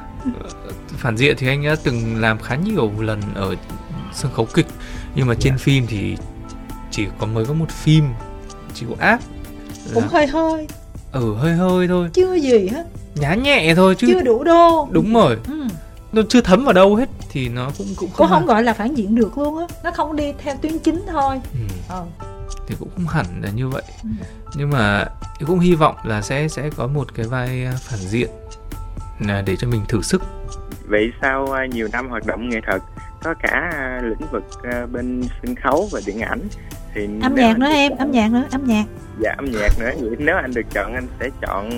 [0.97, 3.55] phản diện thì anh đã từng làm khá nhiều lần ở
[4.12, 4.67] sân khấu kịch
[5.14, 5.59] nhưng mà trên dạ.
[5.59, 6.17] phim thì
[6.91, 8.05] chỉ có mới có một phim
[8.77, 9.20] chịu áp
[9.95, 10.09] cũng là...
[10.12, 10.66] hơi hơi.
[11.12, 12.09] Ừ hơi hơi thôi.
[12.12, 12.85] Chưa gì hết.
[13.14, 14.89] Nhá nhẹ thôi chứ chưa đủ đô.
[14.91, 15.37] Đúng rồi.
[15.49, 15.62] Ừ.
[16.12, 18.95] nó chưa thấm vào đâu hết thì nó cũng cũng không, không gọi là phản
[18.95, 19.66] diện được luôn á.
[19.85, 21.41] Nó không đi theo tuyến chính thôi.
[21.53, 21.59] Ừ.
[21.89, 22.03] ừ.
[22.68, 23.83] thì cũng không hẳn là như vậy.
[24.03, 24.09] Ừ.
[24.55, 25.05] nhưng mà
[25.47, 28.31] cũng hy vọng là sẽ sẽ có một cái vai à, phản diện
[29.20, 30.22] là để cho mình thử sức.
[30.89, 32.83] Vậy sau à, nhiều năm hoạt động nghệ thuật
[33.22, 34.45] có cả à, lĩnh vực
[34.93, 36.41] bên sân khấu và điện ảnh
[36.97, 38.84] thì âm nhạc nữa em âm nhạc nữa âm nhạc.
[39.20, 39.90] Dạ âm nhạc nữa.
[40.01, 41.70] Vậy nếu anh được chọn anh sẽ chọn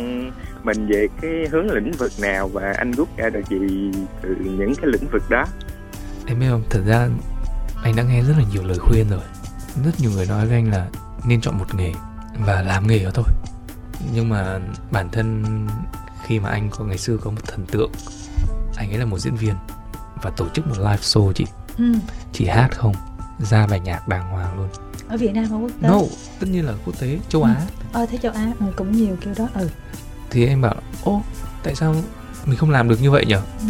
[0.62, 3.90] mình về cái hướng lĩnh vực nào và anh rút ra được gì
[4.22, 5.44] từ những cái lĩnh vực đó?
[6.26, 6.62] Em biết không?
[6.70, 7.08] Thật ra
[7.82, 9.20] anh đã nghe rất là nhiều lời khuyên rồi.
[9.84, 10.86] Rất nhiều người nói với anh là
[11.26, 11.92] nên chọn một nghề
[12.46, 13.26] và làm nghề đó thôi.
[14.14, 14.58] Nhưng mà
[14.90, 15.44] bản thân
[16.26, 17.90] khi mà anh có ngày xưa có một thần tượng
[18.76, 19.54] anh ấy là một diễn viên
[20.22, 21.46] và tổ chức một live show chị.
[21.78, 21.92] Ừ.
[22.32, 22.94] chỉ hát không?
[23.38, 24.68] Ra bài nhạc đàng hoàng luôn
[25.09, 25.88] ở Việt Nam hay quốc tế?
[25.88, 25.98] No,
[26.40, 27.54] tất nhiên là quốc tế, châu Á.
[27.59, 27.84] Ừ.
[27.92, 29.48] Ờ thế châu Á ừ, cũng nhiều kiểu đó.
[29.54, 29.68] Ừ.
[30.30, 31.22] Thì anh bảo, ô
[31.62, 31.94] tại sao
[32.46, 33.36] mình không làm được như vậy nhỉ?
[33.61, 33.68] Ừ.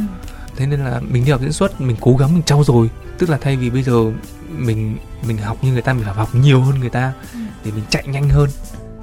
[0.57, 2.91] Thế nên là mình đi học diễn xuất, mình cố gắng mình trau dồi.
[3.18, 4.12] Tức là thay vì bây giờ
[4.59, 7.39] mình mình học như người ta mình phải học nhiều hơn người ta ừ.
[7.64, 8.49] để mình chạy nhanh hơn,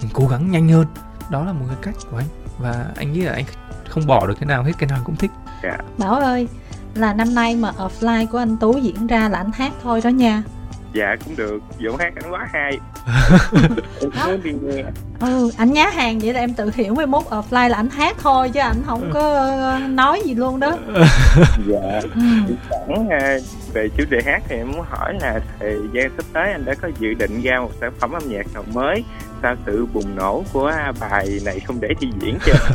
[0.02, 0.86] mình cố gắng nhanh hơn.
[1.32, 2.28] Đó là một cái cách của anh
[2.58, 3.46] và anh nghĩ là anh
[3.90, 5.32] không bỏ được cái nào hết, cái nào cũng thích.
[5.64, 5.78] Yeah.
[5.80, 5.86] Dạ.
[5.98, 6.48] Bảo ơi,
[6.96, 10.10] là năm nay mà offline của anh Tú diễn ra là anh hát thôi đó
[10.10, 10.44] nha
[10.96, 11.60] dạ cũng được.
[11.78, 12.80] Giọng hát anh quá hay.
[14.28, 14.84] Em đi nghe.
[15.20, 18.18] Ừ anh nhá hàng vậy là em tự hiểu mai mốt offline là anh hát
[18.22, 20.78] thôi chứ anh không có ờ, nói gì luôn đó.
[21.68, 22.02] Dạ.
[22.16, 22.56] Ừ.
[22.70, 23.38] sẵn à,
[23.74, 26.74] về chủ đề hát thì em muốn hỏi là thời gian sắp tới anh đã
[26.82, 29.04] có dự định ra một sản phẩm âm nhạc nào mới
[29.42, 32.54] sau sự bùng nổ của bài này không để thi diễn chưa?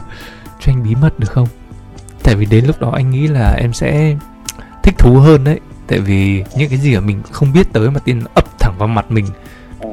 [0.60, 1.48] Cho anh bí mật được không?
[2.22, 4.16] Tại vì đến lúc đó anh nghĩ là em sẽ
[4.82, 5.60] thích thú hơn đấy
[5.90, 8.88] tại vì những cái gì mà mình không biết tới mà tiên ập thẳng vào
[8.88, 9.24] mặt mình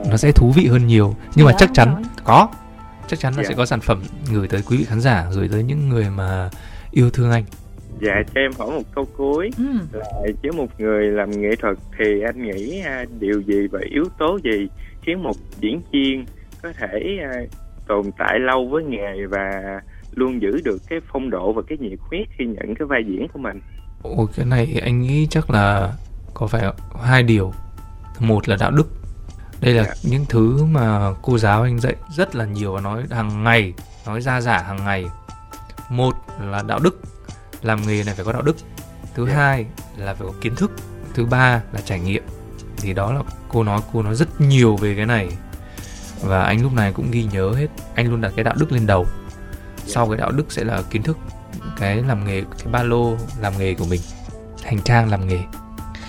[0.10, 1.16] nó sẽ thú vị hơn nhiều.
[1.36, 2.50] Nhưng mà chắc chắn có.
[3.08, 3.56] Chắc chắn là sẽ dạ.
[3.58, 4.02] có sản phẩm
[4.34, 6.50] gửi tới quý vị khán giả gửi tới những người mà
[6.92, 7.44] yêu thương anh.
[8.02, 9.50] Dạ cho em hỏi một câu cuối.
[9.58, 9.64] Ừ.
[9.92, 10.06] là
[10.44, 14.40] với một người làm nghệ thuật thì anh nghĩ à, điều gì và yếu tố
[14.44, 14.68] gì
[15.02, 16.26] khiến một diễn viên
[16.62, 17.34] có thể à,
[17.88, 19.82] tồn tại lâu với nghề và
[20.16, 23.28] luôn giữ được cái phong độ và cái nhiệt huyết khi nhận cái vai diễn
[23.34, 23.60] của mình
[24.02, 25.94] Ôi cái này anh nghĩ chắc là
[26.34, 26.64] có phải
[27.04, 27.54] hai điều.
[28.20, 28.88] Một là đạo đức.
[29.62, 29.98] Đây là yeah.
[29.98, 30.10] Dạ.
[30.12, 33.74] những thứ mà cô giáo anh dạy rất là nhiều và nói hàng ngày
[34.06, 35.06] nói ra giả hàng ngày.
[35.90, 37.02] Một là đạo đức.
[37.62, 38.56] Làm nghề này phải có đạo đức.
[39.16, 39.38] Thứ yeah.
[39.38, 39.44] Dạ.
[39.44, 39.66] hai
[39.98, 40.72] là phải có kiến thức.
[41.14, 42.24] Thứ ba là trải nghiệm.
[42.78, 45.30] Thì đó là cô nói cô nói rất nhiều về cái này.
[46.22, 47.68] Và anh lúc này cũng ghi nhớ hết.
[47.96, 49.06] Anh luôn đặt cái đạo đức lên đầu.
[49.86, 51.18] Sau cái đạo đức sẽ là kiến thức
[51.78, 54.02] cái làm nghề cái ba lô làm nghề của mình
[54.64, 55.40] hành trang làm nghề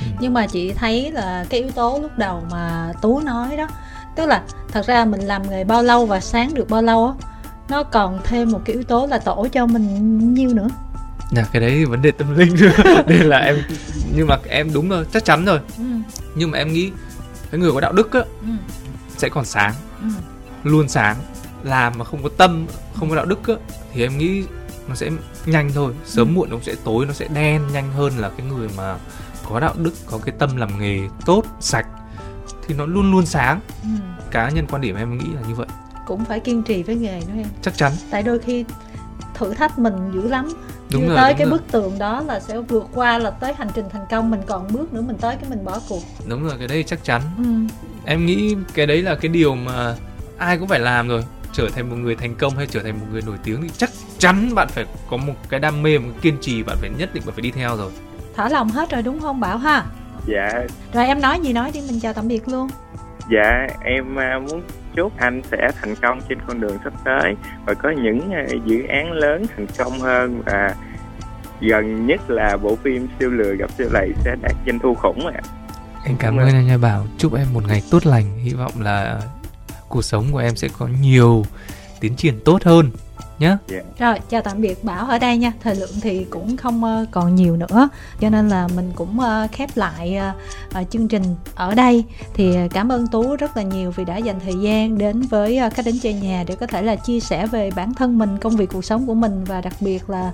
[0.00, 0.06] ừ.
[0.20, 3.68] nhưng mà chị thấy là cái yếu tố lúc đầu mà tú nói đó
[4.16, 4.42] tức là
[4.72, 7.12] thật ra mình làm nghề bao lâu và sáng được bao lâu á
[7.68, 10.68] nó còn thêm một cái yếu tố là tổ cho mình nhiêu nữa
[11.32, 12.56] Dạ cái đấy vấn đề tâm linh
[13.06, 13.56] đây là em
[14.14, 15.84] nhưng mà em đúng rồi chắc chắn rồi ừ.
[16.34, 16.90] nhưng mà em nghĩ
[17.50, 18.48] cái người có đạo đức á ừ.
[19.16, 20.08] sẽ còn sáng ừ.
[20.64, 21.16] luôn sáng
[21.62, 23.54] làm mà không có tâm không có đạo đức á
[23.92, 24.44] thì em nghĩ
[24.88, 25.10] nó sẽ
[25.46, 25.92] nhanh thôi.
[26.04, 26.32] Sớm ừ.
[26.32, 28.96] muộn nó sẽ tối nó sẽ đen nhanh hơn là cái người mà
[29.48, 31.86] có đạo đức có cái tâm làm nghề tốt sạch.
[32.66, 33.60] Thì nó luôn luôn sáng.
[33.82, 33.88] Ừ.
[34.30, 35.66] cá nhân quan điểm em nghĩ là như vậy.
[36.06, 37.46] Cũng phải kiên trì với nghề nữa em.
[37.62, 37.92] Chắc chắn.
[38.10, 38.64] Tại đôi khi
[39.34, 40.48] thử thách mình dữ lắm.
[40.92, 41.58] Đúng rồi, tới đúng cái rồi.
[41.58, 44.72] bức tường đó là sẽ vượt qua là tới hành trình thành công mình còn
[44.72, 46.02] bước nữa mình tới cái mình bỏ cuộc.
[46.26, 47.22] Đúng rồi cái đấy chắc chắn.
[47.38, 47.74] Ừ.
[48.04, 49.94] em nghĩ cái đấy là cái điều mà
[50.38, 51.24] ai cũng phải làm rồi
[51.58, 53.90] trở thành một người thành công hay trở thành một người nổi tiếng thì chắc
[54.18, 57.14] chắn bạn phải có một cái đam mê một cái kiên trì bạn phải nhất
[57.14, 57.90] định bạn phải đi theo rồi.
[58.36, 59.84] Thở lòng hết rồi đúng không bảo ha?
[60.26, 60.50] Dạ.
[60.92, 62.68] Rồi em nói gì nói đi mình chào tạm biệt luôn.
[63.32, 64.62] Dạ em à, muốn
[64.94, 67.34] chúc anh sẽ thành công trên con đường sắp tới
[67.66, 70.74] và có những à, dự án lớn thành công hơn và
[71.60, 75.26] gần nhất là bộ phim siêu lừa gặp siêu lầy sẽ đạt doanh thu khủng
[75.26, 75.40] ạ.
[76.04, 77.06] Anh cảm ơn anh nha bảo.
[77.18, 78.38] Chúc em một ngày tốt lành.
[78.38, 79.20] Hy vọng là
[79.88, 81.44] cuộc sống của em sẽ có nhiều
[82.00, 82.90] tiến triển tốt hơn
[83.38, 83.46] nhé.
[83.46, 83.58] Yeah.
[83.68, 84.06] Dạ.
[84.06, 85.52] Rồi, chào tạm biệt Bảo ở đây nha.
[85.62, 87.88] Thời lượng thì cũng không uh, còn nhiều nữa,
[88.20, 90.18] cho nên là mình cũng uh, khép lại
[90.80, 91.22] uh, chương trình
[91.54, 92.04] ở đây.
[92.34, 95.86] Thì cảm ơn Tú rất là nhiều vì đã dành thời gian đến với cách
[95.86, 98.70] đến chơi nhà để có thể là chia sẻ về bản thân mình, công việc
[98.72, 100.32] cuộc sống của mình và đặc biệt là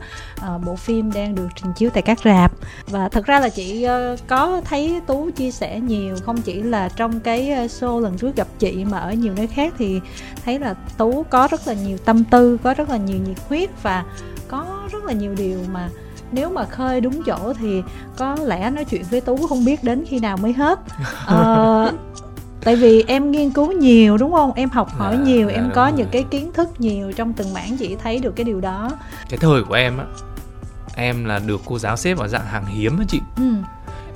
[0.66, 2.52] bộ phim đang được trình chiếu tại các rạp.
[2.86, 3.86] Và thật ra là chị
[4.26, 8.48] có thấy Tú chia sẻ nhiều không chỉ là trong cái show lần trước gặp
[8.58, 10.00] chị mà ở nhiều nơi khác thì
[10.44, 13.36] thấy là Tú có rất là nhiều tâm tư, có rất là là nhiều nhiệt
[13.48, 14.04] huyết và
[14.48, 15.88] có rất là nhiều điều mà
[16.32, 17.82] nếu mà khơi đúng chỗ thì
[18.16, 20.78] có lẽ nói chuyện với tú không biết đến khi nào mới hết.
[21.26, 21.92] À,
[22.64, 24.52] tại vì em nghiên cứu nhiều đúng không?
[24.52, 27.76] Em học hỏi à, nhiều em có những cái kiến thức nhiều trong từng mảng
[27.76, 28.90] chị thấy được cái điều đó.
[29.28, 30.04] Cái thời của em á
[30.96, 33.20] em là được cô giáo xếp vào dạng hàng hiếm á chị.
[33.36, 33.54] Ừ.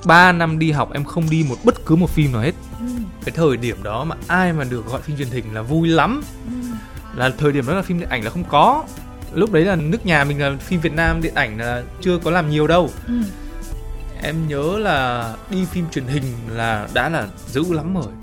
[0.05, 2.53] 3 năm đi học em không đi một bất cứ một phim nào hết.
[2.79, 2.85] Ừ.
[3.25, 6.21] cái thời điểm đó mà ai mà được gọi phim truyền hình là vui lắm.
[6.47, 6.58] Ừ
[7.19, 8.83] là thời điểm đó là phim điện ảnh là không có
[9.33, 12.31] lúc đấy là nước nhà mình là phim Việt Nam điện ảnh là chưa có
[12.31, 13.13] làm nhiều đâu ừ.
[14.21, 18.13] em nhớ là đi phim truyền hình là đã là dữ lắm rồi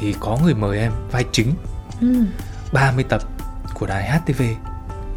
[0.00, 1.52] thì có người mời em vai chính
[2.00, 2.24] ừ.
[2.72, 3.22] 30 tập
[3.74, 4.42] của đài HTV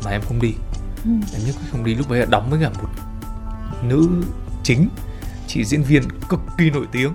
[0.06, 0.54] mà em không đi
[1.04, 1.12] ừ.
[1.34, 2.90] em nhất không đi lúc đấy là đóng với cả một
[3.84, 4.08] nữ
[4.64, 4.90] chính
[5.48, 7.14] chị diễn viên cực kỳ nổi tiếng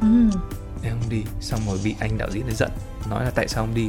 [0.00, 0.06] ừ.
[0.82, 2.70] em không đi xong rồi bị anh đạo diễn này giận
[3.10, 3.88] nói là tại sao không đi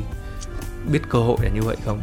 [0.91, 2.01] biết cơ hội là như vậy không?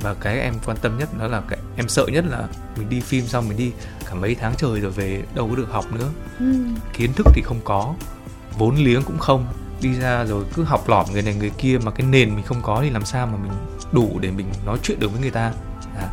[0.00, 3.00] Và cái em quan tâm nhất đó là cái em sợ nhất là mình đi
[3.00, 3.72] phim xong mình đi
[4.08, 6.08] cả mấy tháng trời rồi về đâu có được học nữa.
[6.38, 6.54] Ừ.
[6.92, 7.94] kiến thức thì không có
[8.58, 9.46] vốn liếng cũng không.
[9.82, 12.62] Đi ra rồi cứ học lỏm người này người kia mà cái nền mình không
[12.62, 13.52] có thì làm sao mà mình
[13.92, 15.52] đủ để mình nói chuyện được với người ta?
[15.98, 16.08] À,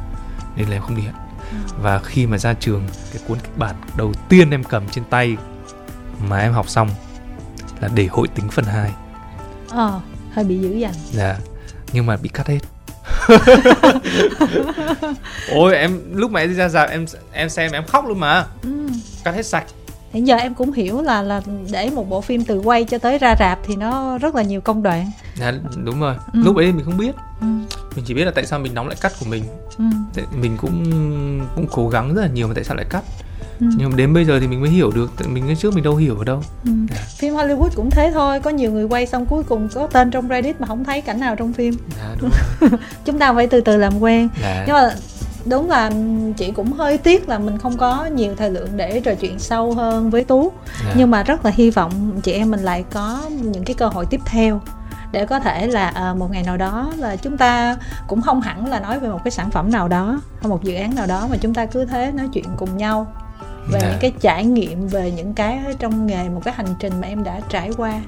[0.55, 1.03] nên là em không đi
[1.51, 1.57] ừ.
[1.81, 2.83] và khi mà ra trường
[3.13, 5.37] cái cuốn kịch bản đầu tiên em cầm trên tay
[6.29, 6.89] mà em học xong
[7.81, 8.91] là để hội tính phần 2
[9.69, 9.99] ờ
[10.31, 10.93] hơi bị dữ dằn.
[11.11, 11.37] Dạ
[11.95, 12.59] nhưng mà bị cắt hết
[15.51, 18.45] ôi em lúc mà em đi ra rạp em em xem em khóc luôn mà
[18.63, 18.69] ừ.
[19.23, 19.65] cắt hết sạch
[20.13, 21.41] hiện giờ em cũng hiểu là là
[21.71, 24.61] để một bộ phim từ quay cho tới ra rạp thì nó rất là nhiều
[24.61, 26.39] công đoạn dạ đúng rồi ừ.
[26.43, 27.47] lúc ấy mình không biết ừ.
[27.95, 29.43] mình chỉ biết là tại sao mình đóng lại cắt của mình
[29.77, 29.83] ừ.
[30.41, 30.83] mình cũng
[31.55, 33.03] cũng cố gắng rất là nhiều mà tại sao lại cắt
[33.59, 33.65] ừ.
[33.77, 36.17] nhưng mà đến bây giờ thì mình mới hiểu được mình trước mình đâu hiểu
[36.17, 36.71] ở đâu ừ.
[36.89, 37.01] Dạ.
[37.17, 40.27] phim Hollywood cũng thế thôi có nhiều người quay xong cuối cùng có tên trong
[40.27, 41.77] Reddit mà không thấy cảnh nào trong phim
[42.21, 42.31] đúng
[43.05, 44.63] chúng ta phải từ từ làm quen yeah.
[44.67, 44.95] nhưng mà
[45.45, 45.91] đúng là
[46.37, 49.73] chị cũng hơi tiếc là mình không có nhiều thời lượng để trò chuyện sâu
[49.73, 50.51] hơn với tú
[50.83, 50.97] yeah.
[50.97, 54.05] nhưng mà rất là hy vọng chị em mình lại có những cái cơ hội
[54.05, 54.61] tiếp theo
[55.11, 57.77] để có thể là à, một ngày nào đó là chúng ta
[58.07, 60.73] cũng không hẳn là nói về một cái sản phẩm nào đó hay một dự
[60.73, 63.13] án nào đó mà chúng ta cứ thế nói chuyện cùng nhau
[63.71, 63.91] về yeah.
[63.91, 67.23] những cái trải nghiệm về những cái trong nghề một cái hành trình mà em
[67.23, 68.01] đã trải qua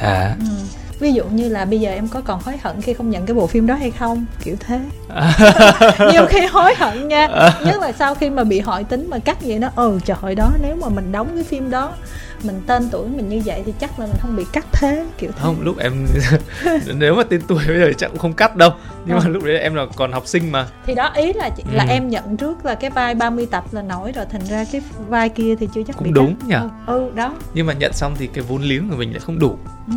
[0.00, 0.36] à.
[0.40, 0.46] ừ.
[0.98, 3.34] ví dụ như là bây giờ em có còn hối hận khi không nhận cái
[3.34, 4.80] bộ phim đó hay không kiểu thế
[6.12, 7.28] nhiều khi hối hận nha
[7.64, 10.50] nhất là sau khi mà bị hỏi tính mà cắt vậy nó ừ trời đó
[10.62, 11.92] nếu mà mình đóng cái phim đó
[12.44, 15.30] mình tên tuổi mình như vậy thì chắc là mình không bị cắt thế kiểu
[15.30, 15.38] thế.
[15.42, 16.06] không lúc em
[16.98, 18.70] nếu mà tên tuổi bây giờ chắc cũng không cắt đâu
[19.06, 19.24] nhưng không.
[19.24, 21.90] mà lúc đấy em là còn học sinh mà thì đó ý là là ừ.
[21.90, 25.28] em nhận trước là cái vai 30 tập là nổi rồi thành ra cái vai
[25.28, 26.46] kia thì chưa chắc cũng bị đúng cắt.
[26.48, 29.20] nhỉ ừ, ừ đó nhưng mà nhận xong thì cái vốn liếng của mình lại
[29.20, 29.94] không đủ ừ.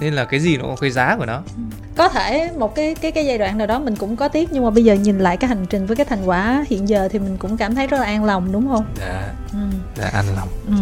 [0.00, 1.62] nên là cái gì nó có cái giá của nó ừ.
[1.96, 4.59] có thể một cái cái cái giai đoạn nào đó mình cũng có tiếc nhưng
[4.64, 7.18] mà bây giờ nhìn lại cái hành trình với cái thành quả hiện giờ thì
[7.18, 8.84] mình cũng cảm thấy rất là an lòng đúng không?
[8.98, 9.32] Dạ.
[9.52, 9.58] Ừ.
[9.96, 10.48] dạ an lòng.
[10.66, 10.74] Ừ.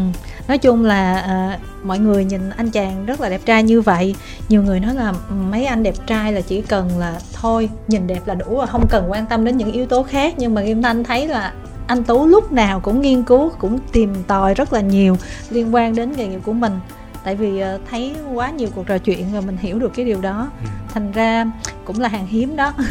[0.48, 4.14] Nói chung là à, mọi người nhìn anh chàng rất là đẹp trai như vậy.
[4.48, 5.12] Nhiều người nói là
[5.50, 8.86] mấy anh đẹp trai là chỉ cần là thôi nhìn đẹp là đủ và không
[8.90, 10.34] cần quan tâm đến những yếu tố khác.
[10.36, 11.52] Nhưng mà kim thanh thấy là
[11.86, 15.16] anh tú lúc nào cũng nghiên cứu cũng tìm tòi rất là nhiều
[15.50, 16.72] liên quan đến nghề nghiệp của mình
[17.24, 20.20] tại vì uh, thấy quá nhiều cuộc trò chuyện rồi mình hiểu được cái điều
[20.20, 20.50] đó.
[20.62, 20.68] Ừ.
[20.94, 21.44] thành ra
[21.84, 22.72] cũng là hàng hiếm đó.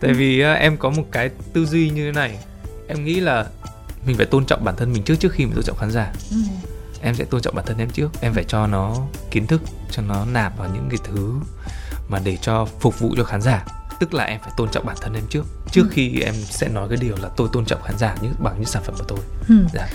[0.00, 2.38] Tại vì uh, em có một cái tư duy như thế này.
[2.88, 3.46] Em nghĩ là
[4.06, 6.12] mình phải tôn trọng bản thân mình trước trước khi mình tôn trọng khán giả.
[6.30, 6.36] Ừ.
[7.02, 8.10] em sẽ tôn trọng bản thân em trước.
[8.20, 8.96] Em phải cho nó
[9.30, 11.34] kiến thức cho nó nạp vào những cái thứ
[12.08, 13.64] mà để cho phục vụ cho khán giả.
[14.00, 15.46] Tức là em phải tôn trọng bản thân em trước.
[15.70, 15.88] Trước ừ.
[15.92, 18.64] khi em sẽ nói cái điều là tôi tôn trọng khán giả như bằng những
[18.64, 19.18] sản phẩm của tôi.
[19.48, 19.54] Ừ.
[19.74, 19.88] dạ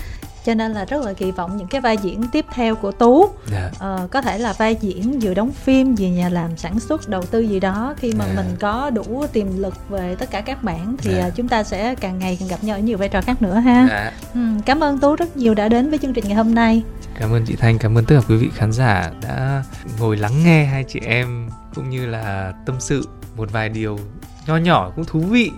[0.44, 3.20] cho nên là rất là kỳ vọng những cái vai diễn tiếp theo của tú
[3.20, 3.32] yeah.
[3.52, 3.70] Dạ.
[3.78, 7.22] ờ, có thể là vai diễn vừa đóng phim vừa nhà làm sản xuất đầu
[7.22, 8.36] tư gì đó khi mà yeah.
[8.36, 8.42] Dạ.
[8.42, 11.24] mình có đủ tiềm lực về tất cả các bản thì yeah.
[11.24, 11.30] Dạ.
[11.30, 13.86] chúng ta sẽ càng ngày càng gặp nhau ở nhiều vai trò khác nữa ha
[13.90, 14.12] yeah.
[14.34, 16.82] ừ, cảm ơn tú rất nhiều đã đến với chương trình ngày hôm nay
[17.20, 19.64] cảm ơn chị thanh cảm ơn tất cả quý vị khán giả đã
[20.00, 23.98] ngồi lắng nghe hai chị em cũng như là tâm sự một vài điều
[24.46, 25.50] nho nhỏ cũng thú vị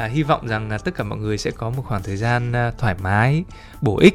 [0.00, 2.52] à, hy vọng rằng là tất cả mọi người sẽ có một khoảng thời gian
[2.52, 3.44] à, thoải mái
[3.80, 4.14] bổ ích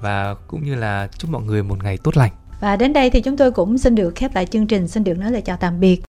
[0.00, 2.32] và cũng như là chúc mọi người một ngày tốt lành.
[2.60, 4.88] Và đến đây thì chúng tôi cũng xin được khép lại chương trình.
[4.88, 6.02] Xin được nói lời chào tạm biệt.